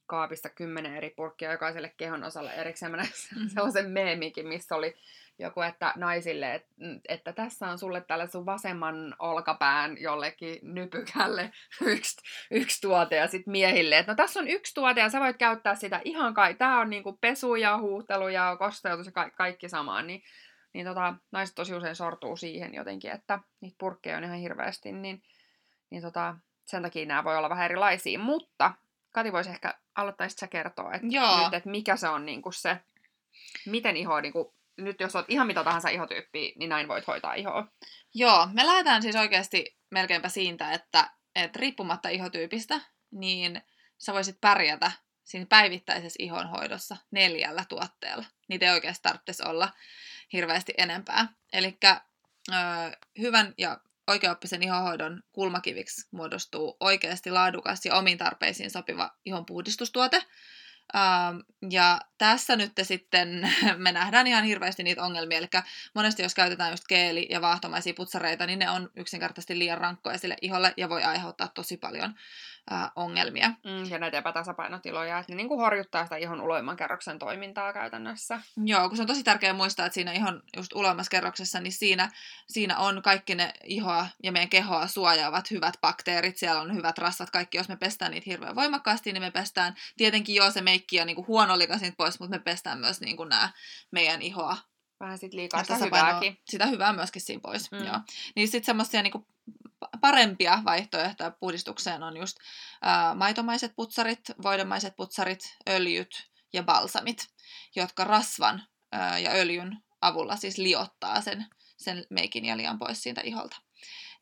kaapista 0.07 0.49
kymmenen 0.49 0.97
eri 0.97 1.11
purkkia 1.11 1.53
jokaiselle 1.53 1.95
kehon 1.97 2.25
osalle 2.25 2.55
erikseen. 2.55 2.93
Mä 2.93 3.03
sellaisen 3.55 3.91
meemikin, 3.91 4.49
missä 4.49 4.75
oli 4.75 4.97
joku, 5.41 5.61
että 5.61 5.93
naisille, 5.97 6.55
että, 6.55 6.71
että 7.09 7.33
tässä 7.33 7.69
on 7.69 7.79
sulle 7.79 8.01
tällä 8.01 8.27
sun 8.27 8.47
vasemman 8.47 9.17
olkapään 9.19 9.97
jollekin 10.01 10.59
nypykälle 10.63 11.53
yksi, 11.87 12.17
yksi 12.51 12.81
tuote 12.81 13.17
ja 13.17 13.29
sitten 13.29 13.53
miehille, 13.53 13.99
että 13.99 14.13
no 14.13 14.17
tässä 14.17 14.41
on 14.41 14.49
yksi 14.49 14.75
tuote 14.75 15.01
ja 15.01 15.09
sä 15.09 15.21
voit 15.21 15.37
käyttää 15.37 15.75
sitä 15.75 16.01
ihan 16.05 16.35
kai, 16.35 16.55
tää 16.55 16.79
on 16.79 16.91
niinku 16.91 17.19
pesu 17.21 17.55
ja 17.55 17.79
huuhtelu 17.79 18.29
ja 18.29 18.57
kosteutus 18.59 19.07
ja 19.07 19.13
ka- 19.13 19.31
kaikki 19.31 19.69
samaan, 19.69 20.07
niin, 20.07 20.23
niin 20.73 20.87
tota, 20.87 21.15
naiset 21.33 21.55
tosi 21.55 21.75
usein 21.75 21.97
sortuu 21.97 22.37
siihen 22.37 22.75
jotenkin, 22.75 23.11
että 23.11 23.39
niitä 23.61 23.77
purkkeja 23.79 24.17
on 24.17 24.25
ihan 24.25 24.39
hirveästi, 24.39 24.93
niin, 24.93 25.23
niin 25.91 26.03
tota, 26.03 26.37
sen 26.65 26.83
takia 26.83 27.07
nämä 27.07 27.25
voi 27.25 27.37
olla 27.37 27.51
vähän 27.51 27.65
erilaisia, 27.65 28.19
mutta 28.19 28.73
Kati 29.13 29.33
voisi 29.33 29.51
ehkä 29.51 29.75
aloittaa 29.95 30.29
sä 30.29 30.47
kertoa, 30.47 30.93
että, 30.93 31.07
Joo. 31.11 31.45
nyt, 31.45 31.55
että 31.55 31.71
mikä 31.71 31.97
se 31.97 32.09
on 32.09 32.27
niinku 32.27 32.53
se, 32.53 32.77
miten 33.67 33.97
iho 33.97 34.21
niinku 34.21 34.55
nyt 34.77 35.01
jos 35.01 35.17
olet 35.17 35.27
ihan 35.29 35.47
mitä 35.47 35.65
tahansa 35.65 35.89
ihotyyppi, 35.89 36.53
niin 36.57 36.69
näin 36.69 36.89
voit 36.89 37.07
hoitaa 37.07 37.35
ihoa. 37.35 37.67
Joo, 38.15 38.49
me 38.53 38.67
lähdetään 38.67 39.03
siis 39.03 39.17
oikeasti 39.17 39.79
melkeinpä 39.91 40.29
siitä, 40.29 40.73
että, 40.73 41.11
että 41.35 41.59
riippumatta 41.59 42.09
ihotyypistä, 42.09 42.81
niin 43.11 43.63
sä 43.99 44.13
voisit 44.13 44.41
pärjätä 44.41 44.93
siinä 45.25 45.47
päivittäisessä 45.47 46.17
ihonhoidossa 46.19 46.97
neljällä 47.11 47.65
tuotteella. 47.69 48.25
Niitä 48.49 48.67
ei 48.67 48.73
oikeasti 48.73 49.03
tarvitsisi 49.03 49.43
olla 49.47 49.73
hirveästi 50.33 50.75
enempää. 50.79 51.29
Eli 51.53 51.79
hyvän 53.19 53.55
ja 53.59 53.81
oikeaoppisen 54.07 54.63
ihonhoidon 54.63 55.23
kulmakiviksi 55.33 56.09
muodostuu 56.11 56.77
oikeasti 56.81 57.31
laadukas 57.31 57.87
ja 57.87 57.95
omiin 57.95 58.19
tarpeisiin 58.19 58.71
sopiva 58.71 59.11
ihonpuhdistustuote, 59.25 60.23
Uh, 60.95 61.71
ja 61.71 62.01
tässä 62.19 62.57
nyt 62.57 62.73
sitten 62.83 63.53
me 63.77 63.93
nähdään 63.93 64.27
ihan 64.27 64.45
hirveästi 64.45 64.83
niitä 64.83 65.03
ongelmia, 65.03 65.39
eli 65.39 65.49
monesti 65.95 66.23
jos 66.23 66.35
käytetään 66.35 66.71
just 66.71 66.85
keeli- 66.89 67.27
ja 67.31 67.41
vaahtomaisia 67.41 67.95
putsareita, 67.95 68.47
niin 68.47 68.59
ne 68.59 68.71
on 68.71 68.91
yksinkertaisesti 68.97 69.59
liian 69.59 69.79
rankkoja 69.79 70.19
sille 70.19 70.37
iholle 70.43 70.75
ja 70.77 70.89
voi 70.89 71.05
aiheuttaa 71.05 71.49
tosi 71.49 71.77
paljon 71.77 72.15
uh, 72.71 72.91
ongelmia. 72.97 73.49
Mm, 73.49 73.91
ja 73.91 73.99
näitä 73.99 74.19
epätasapainotiloja, 74.19 75.19
että 75.19 75.33
ne 75.33 75.37
niin 75.37 75.49
kuin 75.49 75.61
horjuttaa 75.61 76.05
sitä 76.05 76.17
ihon 76.17 76.41
uloimman 76.41 76.77
kerroksen 76.77 77.19
toimintaa 77.19 77.73
käytännössä. 77.73 78.41
Joo, 78.65 78.89
kun 78.89 78.97
se 78.97 79.03
on 79.03 79.07
tosi 79.07 79.25
tärkeää 79.25 79.53
muistaa, 79.53 79.87
että 79.87 79.95
siinä 79.95 80.13
ihon 80.13 80.43
just 80.57 80.73
uloimmassa 80.73 81.11
kerroksessa, 81.11 81.61
niin 81.61 81.73
siinä, 81.73 82.11
siinä 82.49 82.79
on 82.79 83.03
kaikki 83.03 83.35
ne 83.35 83.53
ihoa 83.65 84.07
ja 84.23 84.33
meidän 84.33 84.49
kehoa 84.49 84.87
suojaavat 84.87 85.51
hyvät 85.51 85.75
bakteerit, 85.81 86.37
siellä 86.37 86.61
on 86.61 86.75
hyvät 86.75 86.99
rasvat, 86.99 87.31
kaikki, 87.31 87.59
jos 87.59 87.69
me 87.69 87.77
pestään 87.77 88.11
niitä 88.11 88.31
hirveän 88.31 88.55
voimakkaasti, 88.55 89.13
niin 89.13 89.23
me 89.23 89.31
pestään 89.31 89.75
tietenkin 89.97 90.35
jo 90.35 90.51
se 90.51 90.61
meikki 90.61 90.80
ja 90.93 91.05
niin 91.05 91.17
kuin 91.17 91.27
huono 91.27 91.59
likasin 91.59 91.97
pois, 91.97 92.21
mutta 92.21 92.37
me 92.37 92.43
pestään 92.43 92.79
myös 92.79 93.01
niin 93.01 93.17
kuin 93.17 93.29
nämä 93.29 93.53
meidän 93.91 94.23
ihoa 94.23 94.57
Vähän 95.01 95.19
sit 95.19 95.35
liikaa 95.35 95.65
sitä 95.65 95.77
hyvääkin. 95.77 96.39
Sitä 96.51 96.67
hyvää 96.67 96.93
myöskin 96.93 97.23
siinä 97.23 97.41
pois, 97.41 97.71
mm. 97.71 97.85
joo. 97.85 98.01
Niin 98.37 98.49
sitten 98.49 98.65
semmoisia 98.65 99.03
niin 99.03 99.27
parempia 100.01 100.63
vaihtoehtoja 100.65 101.31
puhdistukseen 101.31 102.03
on 102.03 102.17
just 102.17 102.37
ää, 102.83 103.15
maitomaiset 103.15 103.73
putsarit, 103.77 104.21
voidemaiset 104.43 104.97
putsarit, 104.97 105.57
öljyt 105.69 106.31
ja 106.53 106.63
balsamit, 106.63 107.29
jotka 107.77 108.05
rasvan 108.05 108.63
ää, 108.93 109.19
ja 109.19 109.31
öljyn 109.31 109.83
avulla 110.01 110.37
siis 110.37 110.59
liottaa 110.59 111.21
sen, 111.21 111.47
sen 111.77 112.07
meikin 112.11 112.45
ja 112.45 112.57
lian 112.57 112.79
pois 112.79 113.03
siitä 113.03 113.21
iholta. 113.21 113.57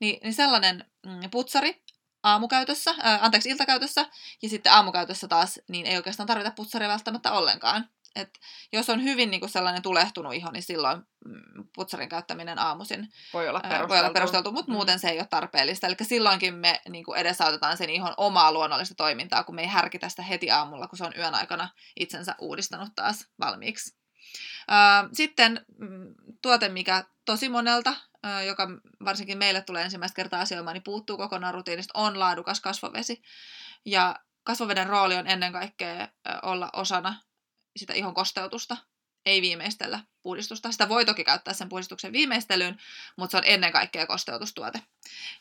Ni, 0.00 0.20
niin 0.22 0.34
sellainen 0.34 0.84
mm, 1.06 1.30
putsari 1.30 1.82
aamukäytössä, 2.22 2.94
ää, 3.02 3.18
anteeksi 3.22 3.48
iltakäytössä, 3.48 4.06
ja 4.42 4.48
sitten 4.48 4.72
aamukäytössä 4.72 5.28
taas, 5.28 5.60
niin 5.68 5.86
ei 5.86 5.96
oikeastaan 5.96 6.26
tarvita 6.26 6.52
putsaria 6.56 6.88
välttämättä 6.88 7.32
ollenkaan. 7.32 7.88
Et 8.16 8.38
jos 8.72 8.90
on 8.90 9.02
hyvin 9.02 9.30
niin 9.30 9.40
kuin 9.40 9.50
sellainen 9.50 9.82
tulehtunut 9.82 10.34
iho, 10.34 10.50
niin 10.50 10.62
silloin 10.62 10.98
mm, 11.24 11.68
putsarin 11.74 12.08
käyttäminen 12.08 12.58
aamuisin 12.58 13.08
voi 13.32 13.48
olla 13.48 13.60
perusteltu, 13.60 13.88
voi 13.88 13.98
olla 13.98 14.10
perusteltu 14.10 14.52
mutta 14.52 14.70
mm. 14.70 14.74
muuten 14.74 14.98
se 14.98 15.08
ei 15.08 15.18
ole 15.18 15.26
tarpeellista. 15.30 15.86
Eli 15.86 15.94
silloinkin 16.02 16.54
me 16.54 16.80
niin 16.88 17.04
kuin 17.04 17.18
edesautetaan 17.18 17.76
sen 17.76 17.90
ihon 17.90 18.14
omaa 18.16 18.52
luonnollista 18.52 18.94
toimintaa, 18.94 19.44
kun 19.44 19.54
me 19.54 19.62
ei 19.62 19.68
härkitä 19.68 20.08
sitä 20.08 20.22
heti 20.22 20.50
aamulla, 20.50 20.88
kun 20.88 20.98
se 20.98 21.04
on 21.04 21.12
yön 21.18 21.34
aikana 21.34 21.68
itsensä 22.00 22.34
uudistanut 22.38 22.94
taas 22.94 23.26
valmiiksi. 23.40 23.97
Sitten 25.12 25.66
mm, 25.78 26.14
tuote, 26.42 26.68
mikä 26.68 27.04
tosi 27.24 27.48
monelta, 27.48 27.94
joka 28.46 28.68
varsinkin 29.04 29.38
meille 29.38 29.60
tulee 29.60 29.84
ensimmäistä 29.84 30.16
kertaa 30.16 30.40
asioimaan, 30.40 30.74
niin 30.74 30.82
puuttuu 30.82 31.16
kokonaan 31.16 31.54
rutiinista, 31.54 31.98
on 31.98 32.18
laadukas 32.18 32.60
kasvovesi. 32.60 33.22
Ja 33.84 34.16
kasvoveden 34.44 34.86
rooli 34.86 35.16
on 35.16 35.26
ennen 35.26 35.52
kaikkea 35.52 36.08
olla 36.42 36.70
osana 36.72 37.14
sitä 37.76 37.92
ihon 37.94 38.14
kosteutusta, 38.14 38.76
ei 39.26 39.42
viimeistellä 39.42 40.00
puhdistusta. 40.22 40.72
Sitä 40.72 40.88
voi 40.88 41.04
toki 41.04 41.24
käyttää 41.24 41.54
sen 41.54 41.68
puhdistuksen 41.68 42.12
viimeistelyyn, 42.12 42.78
mutta 43.16 43.30
se 43.30 43.36
on 43.36 43.42
ennen 43.46 43.72
kaikkea 43.72 44.06
kosteutustuote. 44.06 44.82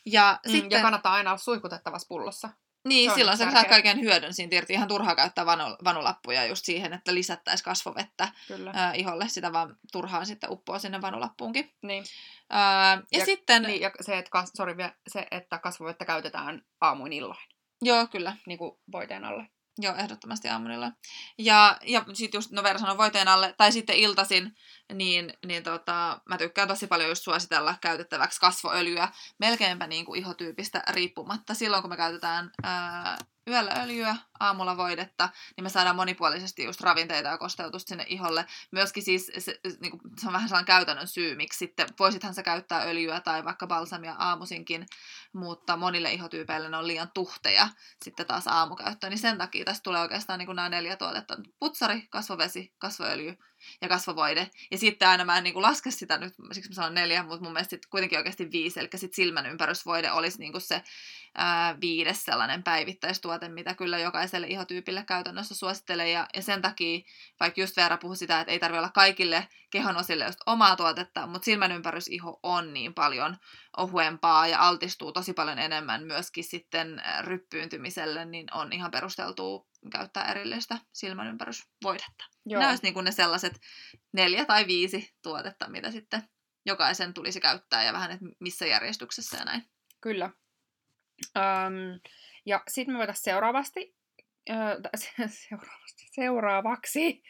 Ja, 0.06 0.40
mm, 0.46 0.52
sitten... 0.52 0.70
ja 0.78 0.82
kannattaa 0.82 1.12
aina 1.12 1.30
olla 1.30 1.38
suihkutettavassa 1.38 2.08
pullossa. 2.08 2.50
Niin, 2.88 3.10
Se 3.10 3.14
silloin 3.14 3.38
sä 3.38 3.50
saat 3.50 3.68
kaiken 3.68 4.00
hyödyn 4.00 4.34
siitä 4.34 4.56
irti. 4.56 4.72
Ihan 4.72 4.88
turhaa 4.88 5.16
käyttää 5.16 5.46
vanu, 5.46 5.64
vanulappuja 5.84 6.46
just 6.46 6.64
siihen, 6.64 6.92
että 6.92 7.14
lisättäisiin 7.14 7.64
kasvovettä 7.64 8.28
Kyllä. 8.48 8.92
iholle. 8.94 9.28
Sitä 9.28 9.52
vaan 9.52 9.76
turhaan 9.92 10.26
sitten 10.26 10.50
uppoa 10.50 10.78
sinne 10.78 11.00
vanulappuunkin. 11.00 11.72
Niin. 11.82 12.04
Ää, 12.50 13.02
ja, 13.12 13.18
ja 13.18 13.24
sitten, 13.24 13.62
Niin, 13.62 13.80
ja 13.80 13.90
se, 14.00 14.18
että, 14.18 14.30
kas, 14.30 14.50
sorry, 14.56 14.74
se, 15.08 15.26
että 15.30 15.58
kasvovettä 15.58 16.04
käytetään 16.04 16.62
aamuin 16.80 17.12
illoin, 17.12 17.40
joo 17.82 18.06
kyllä, 18.06 18.36
niin 18.46 18.58
kuin 18.58 18.78
voiteen 18.92 19.24
alle. 19.24 19.46
Joo 19.78 19.94
ehdottomasti 19.94 20.48
aamunilla. 20.48 20.92
Ja, 21.38 21.78
ja 21.82 22.04
sitten 22.12 22.38
just, 22.38 22.50
no 22.50 22.62
Veera 22.62 22.78
sanoi 22.78 22.98
voiteen 22.98 23.28
alle, 23.28 23.54
tai 23.56 23.72
sitten 23.72 23.96
iltasin, 23.96 24.54
niin, 24.92 25.32
niin 25.46 25.62
tota, 25.62 26.20
mä 26.28 26.38
tykkään 26.38 26.68
tosi 26.68 26.86
paljon 26.86 27.08
just 27.08 27.22
suositella 27.22 27.74
käytettäväksi 27.80 28.40
kasvoöljyä, 28.40 29.08
melkeinpä 29.38 29.86
niin 29.86 30.04
kuin 30.04 30.20
ihotyypistä 30.20 30.82
riippumatta. 30.88 31.54
Silloin 31.54 31.82
kun 31.82 31.90
me 31.90 31.96
käytetään 31.96 32.50
ää, 32.62 33.18
yöllä 33.48 33.72
öljyä, 33.82 34.16
aamulla 34.40 34.76
voidetta, 34.76 35.28
niin 35.56 35.64
me 35.64 35.68
saadaan 35.68 35.96
monipuolisesti 35.96 36.64
just 36.64 36.80
ravinteita 36.80 37.28
ja 37.28 37.38
kosteutusta 37.38 37.88
sinne 37.88 38.04
iholle. 38.08 38.46
Myöskin 38.70 39.02
siis 39.02 39.32
se, 39.38 39.60
niin 39.80 39.90
kuin, 39.90 40.00
se 40.20 40.26
on 40.26 40.32
vähän 40.32 40.48
sellainen 40.48 40.66
käytännön 40.66 41.08
syy, 41.08 41.36
miksi 41.36 41.58
sitten 41.58 41.86
voisithan 41.98 42.34
sä 42.34 42.42
käyttää 42.42 42.82
öljyä 42.82 43.20
tai 43.20 43.44
vaikka 43.44 43.66
balsamia 43.66 44.14
aamusinkin, 44.18 44.86
mutta 45.32 45.76
monille 45.76 46.12
ihotyypeille 46.12 46.68
ne 46.68 46.76
on 46.76 46.86
liian 46.86 47.10
tuhteja 47.14 47.68
sitten 48.04 48.26
taas 48.26 48.46
aamukäyttöön. 48.46 49.10
Niin 49.10 49.18
sen 49.18 49.38
takia 49.38 49.64
tästä 49.64 49.82
tulee 49.82 50.00
oikeastaan 50.00 50.38
niin 50.38 50.46
kuin 50.46 50.56
nämä 50.56 50.68
neljä 50.68 50.96
tuotetta. 50.96 51.36
Putsari, 51.58 52.06
kasvovesi, 52.10 52.72
kasvoöljy 52.78 53.38
ja 53.80 53.88
kasvovoide. 53.88 54.50
Ja 54.70 54.78
sitten 54.78 55.08
aina 55.08 55.24
mä 55.24 55.38
en 55.38 55.44
niin 55.44 55.54
kuin 55.54 55.62
laske 55.62 55.90
sitä 55.90 56.18
nyt, 56.18 56.34
siksi 56.52 56.70
mä 56.70 56.74
sanon 56.74 56.94
neljä, 56.94 57.22
mutta 57.22 57.44
mun 57.44 57.52
mielestä 57.52 57.76
kuitenkin 57.90 58.18
oikeasti 58.18 58.50
viisi. 58.50 58.80
Eli 58.80 58.88
sitten 58.94 59.16
silmän 59.16 59.46
ympärysvoide 59.46 60.12
olisi 60.12 60.38
niin 60.38 60.52
kuin 60.52 60.62
se 60.62 60.82
ää, 61.34 61.80
viides 61.80 62.24
sellainen 62.24 62.62
päivittäistuote, 62.62 63.48
mitä 63.48 63.74
kyllä 63.74 63.98
jokaiselle 64.28 64.46
ihotyypille 64.46 65.04
käytännössä 65.04 65.54
suosittelee. 65.54 66.10
Ja, 66.10 66.26
ja 66.34 66.42
sen 66.42 66.62
takia, 66.62 67.00
vaikka 67.40 67.60
just 67.60 67.76
Veera 67.76 67.96
puhui 67.96 68.16
sitä, 68.16 68.40
että 68.40 68.52
ei 68.52 68.58
tarvitse 68.58 68.78
olla 68.78 68.90
kaikille 68.94 69.48
kehonosille 69.70 70.24
just 70.24 70.38
omaa 70.46 70.76
tuotetta, 70.76 71.26
mutta 71.26 71.44
silmän 71.44 71.72
ympärysiho 71.72 72.40
on 72.42 72.74
niin 72.74 72.94
paljon 72.94 73.36
ohuempaa 73.76 74.46
ja 74.46 74.60
altistuu 74.60 75.12
tosi 75.12 75.32
paljon 75.32 75.58
enemmän 75.58 76.04
myöskin 76.04 76.44
sitten 76.44 77.02
ryppyyntymiselle, 77.20 78.24
niin 78.24 78.46
on 78.54 78.72
ihan 78.72 78.90
perusteltua 78.90 79.66
käyttää 79.92 80.30
erillistä 80.30 80.78
silmän 80.92 81.26
ympärysvoidetta. 81.26 82.24
Joo. 82.46 82.58
Nämä 82.58 82.70
olisi 82.70 82.82
niin 82.82 82.94
kuin 82.94 83.04
ne 83.04 83.12
sellaiset 83.12 83.60
neljä 84.12 84.44
tai 84.44 84.66
viisi 84.66 85.14
tuotetta, 85.22 85.68
mitä 85.68 85.90
sitten 85.90 86.22
jokaisen 86.66 87.14
tulisi 87.14 87.40
käyttää 87.40 87.84
ja 87.84 87.92
vähän, 87.92 88.10
että 88.10 88.26
missä 88.40 88.66
järjestyksessä 88.66 89.36
ja 89.36 89.44
näin. 89.44 89.62
Kyllä. 90.00 90.30
Öm, 91.36 92.00
ja 92.46 92.62
sitten 92.68 92.94
me 92.94 92.98
voitaisiin 92.98 93.24
seuraavasti, 93.24 93.97
seuraavaksi 96.14 97.22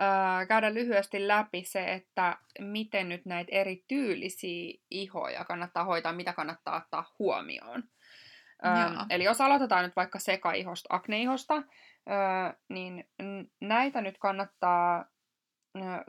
ö, 0.00 0.46
käydä 0.46 0.74
lyhyesti 0.74 1.28
läpi 1.28 1.64
se, 1.64 1.92
että 1.92 2.38
miten 2.58 3.08
nyt 3.08 3.26
näitä 3.26 3.50
eri 3.52 3.84
tyylisiä 3.88 4.78
ihoja 4.90 5.44
kannattaa 5.44 5.84
hoitaa, 5.84 6.12
mitä 6.12 6.32
kannattaa 6.32 6.76
ottaa 6.76 7.14
huomioon. 7.18 7.82
Joo. 8.64 9.06
eli 9.10 9.24
jos 9.24 9.40
aloitetaan 9.40 9.84
nyt 9.84 9.96
vaikka 9.96 10.18
sekaihosta, 10.18 10.86
akneihosta, 10.94 11.62
niin 12.68 13.10
näitä 13.60 14.00
nyt 14.00 14.18
kannattaa, 14.18 15.04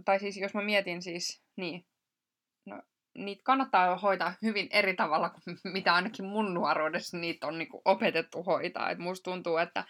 tai 0.05 0.19
siis 0.19 0.37
jos 0.37 0.53
mä 0.53 0.61
mietin 0.61 1.01
siis, 1.01 1.43
niin, 1.55 1.85
no, 2.65 2.81
niitä 3.17 3.43
kannattaa 3.43 3.97
hoitaa 3.97 4.33
hyvin 4.41 4.67
eri 4.71 4.93
tavalla 4.93 5.29
kuin 5.29 5.57
mitä 5.73 5.93
ainakin 5.93 6.25
mun 6.25 6.53
nuoruudessa 6.53 7.17
niitä 7.17 7.47
on 7.47 7.57
niinku 7.57 7.81
opetettu 7.85 8.43
hoitaa. 8.43 8.89
Et 8.89 8.99
musta 8.99 9.31
tuntuu, 9.31 9.57
että 9.57 9.85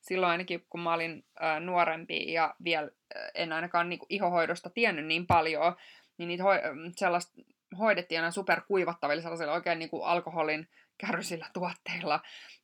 silloin 0.00 0.30
ainakin 0.30 0.66
kun 0.70 0.80
mä 0.80 0.94
olin 0.94 1.24
ä, 1.42 1.60
nuorempi 1.60 2.32
ja 2.32 2.54
vielä 2.64 2.90
ä, 3.16 3.30
en 3.34 3.52
ainakaan 3.52 3.88
niinku 3.88 4.06
ihohoidosta 4.08 4.70
tiennyt 4.70 5.06
niin 5.06 5.26
paljon, 5.26 5.76
niin 6.18 6.28
niitä 6.28 6.42
hoi- 6.42 6.60
sellaista 6.96 7.42
hoidettiin 7.78 8.20
aina 8.20 8.30
superkuivattavilla 8.30 9.22
sellaisilla 9.22 9.52
oikein 9.52 9.78
niinku 9.78 10.02
alkoholin 10.02 10.68
kärrysillä 10.98 11.46
tuotteilla. 11.54 12.20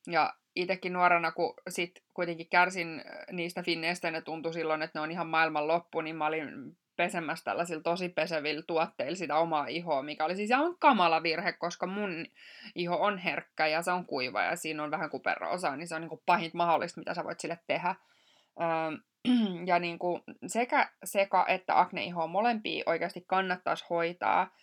Ja 0.06 0.34
itsekin 0.56 0.92
nuorena, 0.92 1.32
kun 1.32 1.54
sit 1.68 2.02
kuitenkin 2.14 2.48
kärsin 2.48 3.04
niistä 3.32 3.62
finneistä, 3.62 4.08
ja 4.08 4.12
ne 4.12 4.20
tuntui 4.20 4.52
silloin, 4.54 4.82
että 4.82 4.98
ne 4.98 5.02
on 5.02 5.10
ihan 5.10 5.26
maailman 5.26 5.68
loppu, 5.68 6.00
niin 6.00 6.16
mä 6.16 6.26
olin 6.26 6.76
pesemässä 6.96 7.44
tällaisilla 7.44 7.82
tosi 7.82 8.08
pesevillä 8.08 8.62
tuotteilla 8.66 9.16
sitä 9.16 9.36
omaa 9.36 9.66
ihoa, 9.66 10.02
mikä 10.02 10.24
oli 10.24 10.36
siis 10.36 10.50
ihan 10.50 10.76
kamala 10.78 11.22
virhe, 11.22 11.52
koska 11.52 11.86
mun 11.86 12.26
iho 12.75 12.97
on 12.97 13.19
herkkä 13.19 13.66
ja 13.66 13.82
se 13.82 13.92
on 13.92 14.06
kuiva 14.06 14.42
ja 14.42 14.56
siinä 14.56 14.82
on 14.82 14.90
vähän 14.90 15.10
kuperoosaa, 15.10 15.76
niin 15.76 15.88
se 15.88 15.95
on 15.95 16.00
niin 16.00 16.08
kuin 16.08 16.23
pahinta 16.26 16.56
mahdollista, 16.56 17.00
mitä 17.00 17.14
sä 17.14 17.25
voit 17.25 17.40
sille 17.40 17.58
tehdä. 17.66 17.95
Ja 19.66 19.78
niin 19.78 19.99
kuin 19.99 20.23
sekä 20.47 20.90
seka- 21.06 21.45
että 21.49 21.80
akneihoa 21.80 22.26
molempia 22.26 22.82
oikeasti 22.86 23.25
kannattaisi 23.26 23.84
hoitaa 23.90 24.54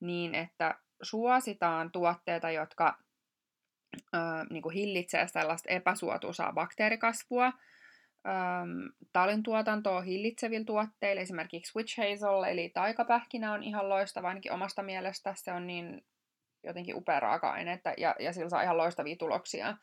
niin, 0.00 0.34
että 0.34 0.74
suositaan 1.02 1.92
tuotteita, 1.92 2.50
jotka 2.50 2.98
öö, 4.14 4.20
niin 4.50 4.62
kuin 4.62 4.74
hillitsee 4.74 5.26
tällaista 5.32 5.72
epäsuotuisaa 5.72 6.52
bakteerikasvua, 6.52 7.52
Öm, 8.26 8.92
talin 9.12 9.42
tuotantoa 9.42 10.00
hillitsevillä 10.00 10.64
tuotteilla, 10.64 11.22
esimerkiksi 11.22 11.72
witch 11.76 11.98
hazel, 11.98 12.42
eli 12.42 12.68
taikapähkinä 12.68 13.52
on 13.52 13.62
ihan 13.62 13.88
loistava 13.88 14.28
ainakin 14.28 14.52
omasta 14.52 14.82
mielestä. 14.82 15.34
Se 15.36 15.52
on 15.52 15.66
niin 15.66 16.04
jotenkin 16.64 16.96
upea 16.96 17.20
raaka-aine, 17.20 17.72
että, 17.72 17.94
ja, 17.96 18.14
ja 18.18 18.32
sillä 18.32 18.48
saa 18.48 18.62
ihan 18.62 18.76
loistavia 18.76 19.16
tuloksia. 19.16 19.76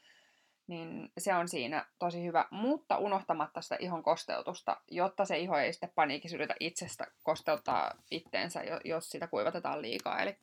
Niin 0.68 1.12
se 1.18 1.34
on 1.36 1.48
siinä 1.48 1.86
tosi 2.00 2.26
hyvä, 2.26 2.46
mutta 2.52 2.98
unohtamatta 2.98 3.62
sitä 3.62 3.78
ihon 3.80 4.04
kosteutusta, 4.04 4.78
jotta 4.92 5.26
se 5.26 5.38
iho 5.38 5.58
ei 5.58 5.74
sitten 5.74 5.92
paniikissa 5.96 6.38
yritä 6.38 6.56
itsestä 6.60 7.08
kosteuttaa 7.24 7.92
itteensä, 8.12 8.64
jo- 8.64 8.80
jos 8.86 9.10
sitä 9.10 9.28
kuivatetaan 9.28 9.82
liikaa. 9.82 10.20
Eli 10.20 10.38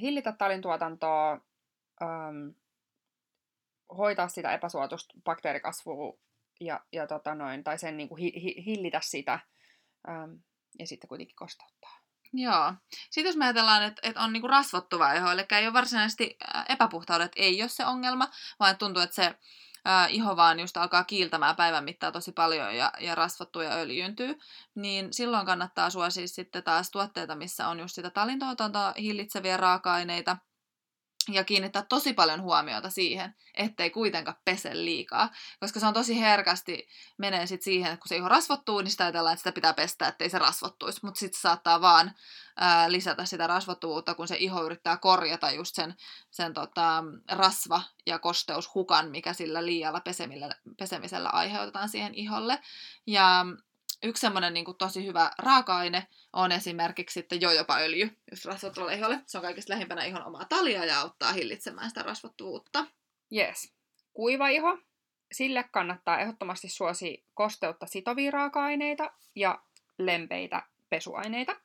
hillitä 0.00 0.32
talin 0.32 0.62
tuotantoa, 0.62 1.40
öm, 2.02 2.54
hoitaa 3.96 4.28
sitä 4.28 4.52
epäsuotusta 4.52 5.14
bakteerikasvua 5.24 6.18
ja, 6.60 6.80
ja 6.92 7.06
tota 7.06 7.34
noin, 7.34 7.64
tai 7.64 7.78
sen 7.78 7.96
niin 7.96 8.08
kuin 8.08 8.20
hi, 8.20 8.32
hi, 8.42 8.64
hillitä 8.66 9.00
sitä 9.02 9.40
äm, 10.08 10.38
ja 10.78 10.86
sitten 10.86 11.08
kuitenkin 11.08 11.36
kosteuttaa. 11.36 12.02
Joo. 12.32 12.74
Sitten 13.10 13.28
jos 13.28 13.36
me 13.36 13.44
ajatellaan, 13.44 13.82
että, 13.82 14.00
että 14.08 14.20
on 14.20 14.32
niinku 14.32 14.48
rasvottuva 14.48 15.12
iho, 15.12 15.30
eli 15.30 15.46
ei 15.50 15.66
ole 15.66 15.72
varsinaisesti 15.72 16.36
epäpuhtaudet, 16.68 17.32
ei 17.36 17.62
ole 17.62 17.68
se 17.68 17.86
ongelma, 17.86 18.28
vaan 18.60 18.78
tuntuu, 18.78 19.02
että 19.02 19.14
se 19.14 19.34
ää, 19.84 20.06
iho 20.06 20.36
vaan 20.36 20.60
just 20.60 20.76
alkaa 20.76 21.04
kiiltämään 21.04 21.56
päivän 21.56 21.84
mittaan 21.84 22.12
tosi 22.12 22.32
paljon 22.32 22.76
ja, 22.76 22.92
ja 23.00 23.14
rasvottuu 23.14 23.62
ja 23.62 23.72
öljyyntyy, 23.72 24.38
niin 24.74 25.12
silloin 25.12 25.46
kannattaa 25.46 25.90
suosia 25.90 26.28
sitten 26.28 26.62
taas 26.62 26.90
tuotteita, 26.90 27.34
missä 27.34 27.68
on 27.68 27.80
just 27.80 27.94
sitä 27.94 28.10
talintuotantoa 28.10 28.94
hillitseviä 28.98 29.56
raaka-aineita, 29.56 30.36
ja 31.28 31.44
kiinnittää 31.44 31.84
tosi 31.88 32.12
paljon 32.12 32.42
huomiota 32.42 32.90
siihen, 32.90 33.34
ettei 33.54 33.90
kuitenkaan 33.90 34.36
pese 34.44 34.84
liikaa. 34.84 35.30
Koska 35.60 35.80
se 35.80 35.86
on 35.86 35.94
tosi 35.94 36.20
herkästi, 36.20 36.88
menee 37.18 37.46
sit 37.46 37.62
siihen, 37.62 37.92
että 37.92 38.02
kun 38.02 38.08
se 38.08 38.16
iho 38.16 38.28
rasvottuu, 38.28 38.80
niin 38.80 38.90
sitä 38.90 39.04
ajatellaan, 39.04 39.32
että 39.32 39.40
sitä 39.40 39.52
pitää 39.52 39.74
pestä, 39.74 40.08
ettei 40.08 40.30
se 40.30 40.38
rasvottuisi. 40.38 41.00
Mutta 41.02 41.18
sitten 41.18 41.40
saattaa 41.40 41.80
vaan 41.80 42.12
ää, 42.56 42.92
lisätä 42.92 43.24
sitä 43.24 43.46
rasvottuvuutta, 43.46 44.14
kun 44.14 44.28
se 44.28 44.36
iho 44.36 44.64
yrittää 44.64 44.96
korjata 44.96 45.50
just 45.50 45.74
sen, 45.74 45.94
sen 46.30 46.54
tota, 46.54 47.04
rasva- 47.32 47.82
ja 48.06 48.18
kosteushukan, 48.18 49.10
mikä 49.10 49.32
sillä 49.32 49.66
liialla 49.66 50.00
pesemisellä, 50.00 50.54
pesemisellä 50.78 51.28
aiheutetaan 51.28 51.88
siihen 51.88 52.14
iholle. 52.14 52.58
Ja 53.06 53.46
yksi 54.02 54.20
semmoinen 54.20 54.54
niin 54.54 54.76
tosi 54.78 55.06
hyvä 55.06 55.30
raaka-aine 55.38 56.06
on 56.32 56.52
esimerkiksi 56.52 57.14
sitten 57.14 57.40
jojopaöljy, 57.40 58.18
just 58.30 58.44
rasvattuvalle 58.44 58.94
iholle. 58.94 59.20
Se 59.26 59.38
on 59.38 59.42
kaikista 59.42 59.72
lähimpänä 59.72 60.04
ihon 60.04 60.26
omaa 60.26 60.44
talia 60.44 60.84
ja 60.84 61.00
auttaa 61.00 61.32
hillitsemään 61.32 61.88
sitä 61.88 62.02
rasvattuvuutta. 62.02 62.86
Yes. 63.36 63.72
Kuiva 64.12 64.48
iho. 64.48 64.78
Sille 65.32 65.64
kannattaa 65.70 66.18
ehdottomasti 66.20 66.68
suosi 66.68 67.24
kosteutta 67.34 67.86
sitovia 67.86 68.30
raaka-aineita 68.30 69.10
ja 69.34 69.62
lempeitä 69.98 70.62
pesuaineita. 70.90 71.56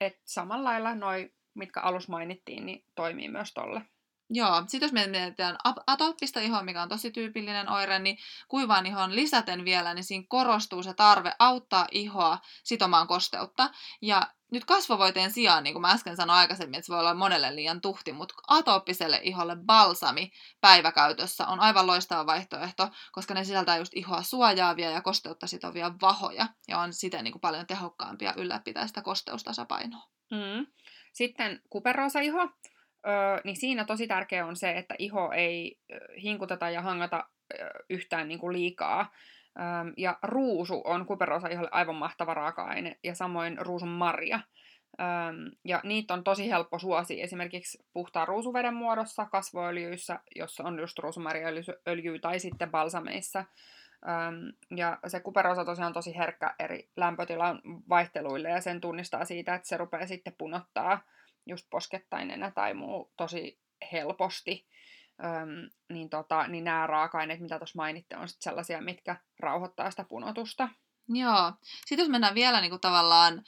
Et 0.00 0.20
samalla 0.24 0.70
lailla 0.70 0.94
noi, 0.94 1.32
mitkä 1.54 1.80
alus 1.80 2.08
mainittiin, 2.08 2.66
niin 2.66 2.84
toimii 2.94 3.28
myös 3.28 3.52
tolle. 3.54 3.82
Joo, 4.30 4.62
sitten 4.66 4.86
jos 4.86 4.92
me 4.92 5.06
mietitään 5.06 5.56
atooppista 5.86 6.40
ihoa, 6.40 6.62
mikä 6.62 6.82
on 6.82 6.88
tosi 6.88 7.10
tyypillinen 7.10 7.68
oire, 7.68 7.98
niin 7.98 8.18
kuivaan 8.48 8.86
ihon 8.86 9.16
lisäten 9.16 9.64
vielä, 9.64 9.94
niin 9.94 10.04
siinä 10.04 10.24
korostuu 10.28 10.82
se 10.82 10.94
tarve 10.94 11.32
auttaa 11.38 11.86
ihoa 11.90 12.38
sitomaan 12.64 13.06
kosteutta. 13.06 13.70
Ja 14.02 14.26
nyt 14.52 14.64
kasvovoiteen 14.64 15.32
sijaan, 15.32 15.64
niin 15.64 15.74
kuin 15.74 15.80
mä 15.80 15.90
äsken 15.90 16.16
sanoin 16.16 16.38
aikaisemmin, 16.38 16.78
että 16.78 16.86
se 16.86 16.92
voi 16.92 17.00
olla 17.00 17.14
monelle 17.14 17.54
liian 17.54 17.80
tuhti, 17.80 18.12
mutta 18.12 18.34
atooppiselle 18.48 19.20
iholle 19.22 19.56
balsami 19.56 20.30
päiväkäytössä 20.60 21.46
on 21.46 21.60
aivan 21.60 21.86
loistava 21.86 22.26
vaihtoehto, 22.26 22.88
koska 23.12 23.34
ne 23.34 23.44
sisältää 23.44 23.76
just 23.76 23.94
ihoa 23.94 24.22
suojaavia 24.22 24.90
ja 24.90 25.02
kosteutta 25.02 25.46
sitovia 25.46 25.92
vahoja, 26.00 26.46
ja 26.68 26.78
on 26.78 26.92
siten 26.92 27.24
niin 27.24 27.32
kuin 27.32 27.40
paljon 27.40 27.66
tehokkaampia 27.66 28.34
ylläpitää 28.36 28.86
sitä 28.86 29.02
kosteustasapainoa. 29.02 30.02
Mm. 30.30 30.66
Sitten 31.12 31.62
kuperoosa 31.70 32.20
iho. 32.20 32.48
Niin 33.44 33.56
siinä 33.56 33.84
tosi 33.84 34.06
tärkeää 34.06 34.46
on 34.46 34.56
se, 34.56 34.70
että 34.70 34.94
iho 34.98 35.32
ei 35.32 35.78
hinkuteta 36.22 36.70
ja 36.70 36.82
hangata 36.82 37.24
yhtään 37.90 38.28
niin 38.28 38.40
kuin 38.40 38.52
liikaa. 38.52 39.12
Ja 39.96 40.18
ruusu 40.22 40.82
on 40.84 41.06
kuperosa 41.06 41.48
iholle 41.48 41.68
aivan 41.72 41.96
mahtava 41.96 42.34
raaka-aine, 42.34 42.98
ja 43.04 43.14
samoin 43.14 43.58
ruusun 43.58 43.88
marja. 43.88 44.40
Ja 45.64 45.80
niitä 45.84 46.14
on 46.14 46.24
tosi 46.24 46.50
helppo 46.50 46.78
suosi 46.78 47.22
esimerkiksi 47.22 47.84
puhtaan 47.92 48.28
ruusuveden 48.28 48.74
muodossa, 48.74 49.26
kasvoöljyissä, 49.26 50.20
jossa 50.36 50.64
on 50.64 50.78
just 50.78 50.98
ruusumarjaöljy, 50.98 52.18
tai 52.20 52.38
sitten 52.38 52.70
balsameissa. 52.70 53.44
Ja 54.76 54.98
se 55.06 55.20
kuperosa 55.20 55.64
tosiaan 55.64 55.86
on 55.86 55.92
tosi 55.92 56.16
herkkä 56.16 56.54
eri 56.58 56.88
lämpötilan 56.96 57.60
vaihteluille, 57.88 58.48
ja 58.48 58.60
sen 58.60 58.80
tunnistaa 58.80 59.24
siitä, 59.24 59.54
että 59.54 59.68
se 59.68 59.76
rupeaa 59.76 60.06
sitten 60.06 60.34
punottaa 60.38 61.00
just 61.46 61.66
poskettainenä 61.70 62.50
tai 62.50 62.74
muu 62.74 63.12
tosi 63.16 63.60
helposti. 63.92 64.66
Öm, 65.24 65.70
niin, 65.92 66.10
tota, 66.10 66.48
niin 66.48 66.64
nämä 66.64 66.86
raaka-aineet, 66.86 67.40
mitä 67.40 67.58
tuossa 67.58 67.76
mainitte, 67.76 68.16
on 68.16 68.28
sit 68.28 68.42
sellaisia, 68.42 68.80
mitkä 68.80 69.16
rauhoittaa 69.40 69.90
sitä 69.90 70.04
punotusta. 70.04 70.68
Joo. 71.08 71.52
Sitten 71.62 72.02
jos 72.04 72.08
mennään 72.08 72.34
vielä 72.34 72.60
niin 72.60 72.70
kuin 72.70 72.80
tavallaan 72.80 73.42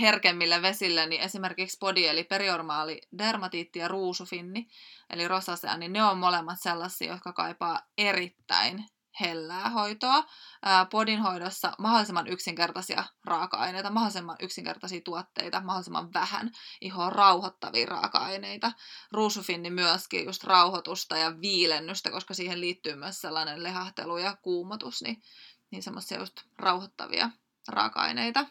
herkemmille 0.00 0.62
vesille, 0.62 1.06
niin 1.06 1.20
esimerkiksi 1.20 1.76
podi 1.80 2.06
eli 2.06 2.24
periormaali 2.24 3.00
dermatiitti 3.18 3.78
ja 3.78 3.88
ruusufinni, 3.88 4.68
eli 5.10 5.28
rosasea, 5.28 5.76
niin 5.76 5.92
ne 5.92 6.04
on 6.04 6.18
molemmat 6.18 6.58
sellaisia, 6.60 7.12
jotka 7.12 7.32
kaipaa 7.32 7.80
erittäin 7.98 8.84
hellää 9.20 9.70
hoitoa. 9.70 10.24
Ää, 10.62 10.84
podin 10.84 11.20
hoidossa 11.20 11.72
mahdollisimman 11.78 12.26
yksinkertaisia 12.26 13.04
raaka-aineita, 13.24 13.90
mahdollisimman 13.90 14.36
yksinkertaisia 14.40 15.00
tuotteita, 15.04 15.60
mahdollisimman 15.60 16.12
vähän 16.14 16.50
ihoa 16.80 17.10
rauhoittavia 17.10 17.86
raaka-aineita. 17.86 18.72
Ruusufinni 19.12 19.70
myöskin 19.70 20.24
just 20.24 20.44
rauhoitusta 20.44 21.16
ja 21.16 21.40
viilennystä, 21.40 22.10
koska 22.10 22.34
siihen 22.34 22.60
liittyy 22.60 22.96
myös 22.96 23.20
sellainen 23.20 23.62
lehahtelu 23.62 24.18
ja 24.18 24.36
kuumotus, 24.42 25.02
niin, 25.02 25.22
niin 25.70 25.82
semmoisia 25.82 26.18
just 26.18 26.42
rauhoittavia 26.58 27.30
raaka-aineita. 27.68 28.46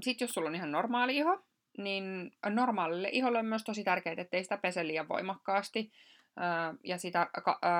Sitten 0.00 0.26
jos 0.26 0.34
sulla 0.34 0.48
on 0.48 0.54
ihan 0.54 0.72
normaali 0.72 1.16
iho, 1.16 1.44
niin 1.78 2.36
normaalille 2.48 3.08
iholle 3.12 3.38
on 3.38 3.46
myös 3.46 3.64
tosi 3.64 3.84
tärkeää, 3.84 4.14
ettei 4.18 4.42
sitä 4.42 4.56
pese 4.56 4.86
liian 4.86 5.08
voimakkaasti 5.08 5.92
ja 6.84 6.98
sitä 6.98 7.30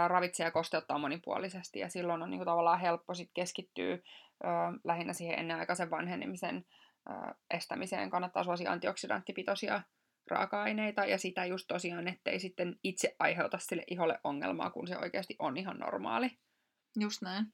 ravitsee 0.09 0.45
ja 0.45 0.51
kosteuttaa 0.51 0.99
monipuolisesti, 0.99 1.79
ja 1.79 1.88
silloin 1.88 2.23
on 2.23 2.31
niin 2.31 2.38
kuin, 2.38 2.47
tavallaan 2.47 2.81
helppo 2.81 3.15
sit 3.15 3.31
keskittyä 3.35 3.99
lähinnä 4.85 5.12
siihen 5.12 5.38
ennenaikaisen 5.38 5.91
vanhenemisen 5.91 6.65
estämiseen. 7.51 8.11
Kannattaa 8.11 8.45
suosia 8.45 8.73
antioksidanttipitoisia 8.73 9.83
raaka-aineita, 10.31 11.05
ja 11.05 11.19
sitä 11.19 11.45
just 11.45 11.65
tosiaan, 11.69 12.09
ettei 12.09 12.41
sitten 12.41 12.79
itse 12.83 13.17
aiheuta 13.19 13.59
sille 13.59 13.85
iholle 13.87 14.21
ongelmaa, 14.25 14.71
kun 14.71 14.87
se 14.87 14.99
oikeasti 14.99 15.37
on 15.38 15.57
ihan 15.57 15.79
normaali. 15.79 16.38
Just 17.01 17.23
näin. 17.23 17.47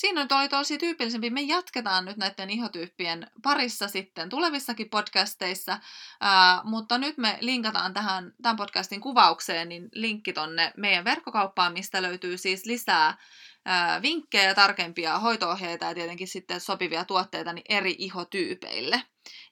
Siinä 0.00 0.22
nyt 0.22 0.32
oli 0.32 0.48
tosi 0.48 0.78
tyypillisempi. 0.78 1.30
Me 1.30 1.40
jatketaan 1.40 2.04
nyt 2.04 2.16
näiden 2.16 2.50
ihotyyppien 2.50 3.30
parissa 3.42 3.88
sitten 3.88 4.28
tulevissakin 4.28 4.90
podcasteissa, 4.90 5.78
ää, 6.20 6.60
mutta 6.64 6.98
nyt 6.98 7.18
me 7.18 7.38
linkataan 7.40 7.94
tähän 7.94 8.32
tämän 8.42 8.56
podcastin 8.56 9.00
kuvaukseen 9.00 9.68
niin 9.68 9.88
linkki 9.92 10.32
tonne 10.32 10.72
meidän 10.76 11.04
verkkokauppaan, 11.04 11.72
mistä 11.72 12.02
löytyy 12.02 12.38
siis 12.38 12.66
lisää 12.66 13.18
ää, 13.64 14.02
vinkkejä 14.02 14.44
ja 14.44 14.54
tarkempia 14.54 15.18
hoitoohjeita 15.18 15.84
ja 15.84 15.94
tietenkin 15.94 16.28
sitten 16.28 16.60
sopivia 16.60 17.04
tuotteita 17.04 17.52
niin 17.52 17.66
eri 17.68 17.94
ihotyypeille. 17.98 19.02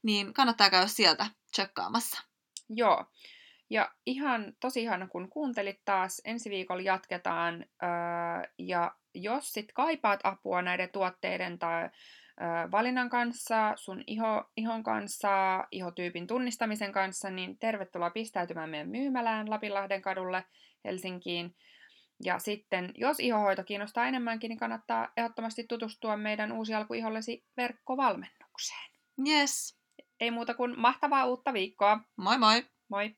Niin 0.02 0.34
kannattaa 0.34 0.70
käydä 0.70 0.86
sieltä 0.86 1.26
tsekkaamassa. 1.52 2.22
Joo. 2.68 3.04
Ja 3.70 3.90
ihan 4.06 4.52
tosi 4.60 4.82
ihana, 4.82 5.08
kun 5.08 5.30
kuuntelit 5.30 5.80
taas. 5.84 6.22
Ensi 6.24 6.50
viikolla 6.50 6.82
jatketaan. 6.82 7.64
Öö, 7.82 7.88
ja 8.58 8.94
jos 9.14 9.52
sit 9.52 9.72
kaipaat 9.72 10.20
apua 10.24 10.62
näiden 10.62 10.90
tuotteiden 10.92 11.58
tai 11.58 11.82
öö, 11.82 12.70
valinnan 12.70 13.10
kanssa, 13.10 13.72
sun 13.76 14.04
iho, 14.06 14.44
ihon 14.56 14.82
kanssa, 14.82 15.64
ihotyypin 15.70 16.26
tunnistamisen 16.26 16.92
kanssa, 16.92 17.30
niin 17.30 17.58
tervetuloa 17.58 18.10
pistäytymään 18.10 18.70
meidän 18.70 18.88
myymälään 18.88 19.50
Lapinlahden 19.50 20.02
kadulle 20.02 20.44
Helsinkiin. 20.84 21.54
Ja 22.24 22.38
sitten, 22.38 22.92
jos 22.94 23.20
ihohoito 23.20 23.64
kiinnostaa 23.64 24.06
enemmänkin, 24.06 24.48
niin 24.48 24.58
kannattaa 24.58 25.08
ehdottomasti 25.16 25.64
tutustua 25.64 26.16
meidän 26.16 26.52
Uusi 26.52 26.74
alku 26.74 26.94
ihollesi 26.94 27.44
verkkovalmennukseen. 27.56 28.90
Yes. 29.28 29.78
Ei 30.20 30.30
muuta 30.30 30.54
kuin 30.54 30.80
mahtavaa 30.80 31.26
uutta 31.26 31.52
viikkoa. 31.52 32.00
Moi 32.16 32.38
moi! 32.38 32.66
Moi! 32.88 33.16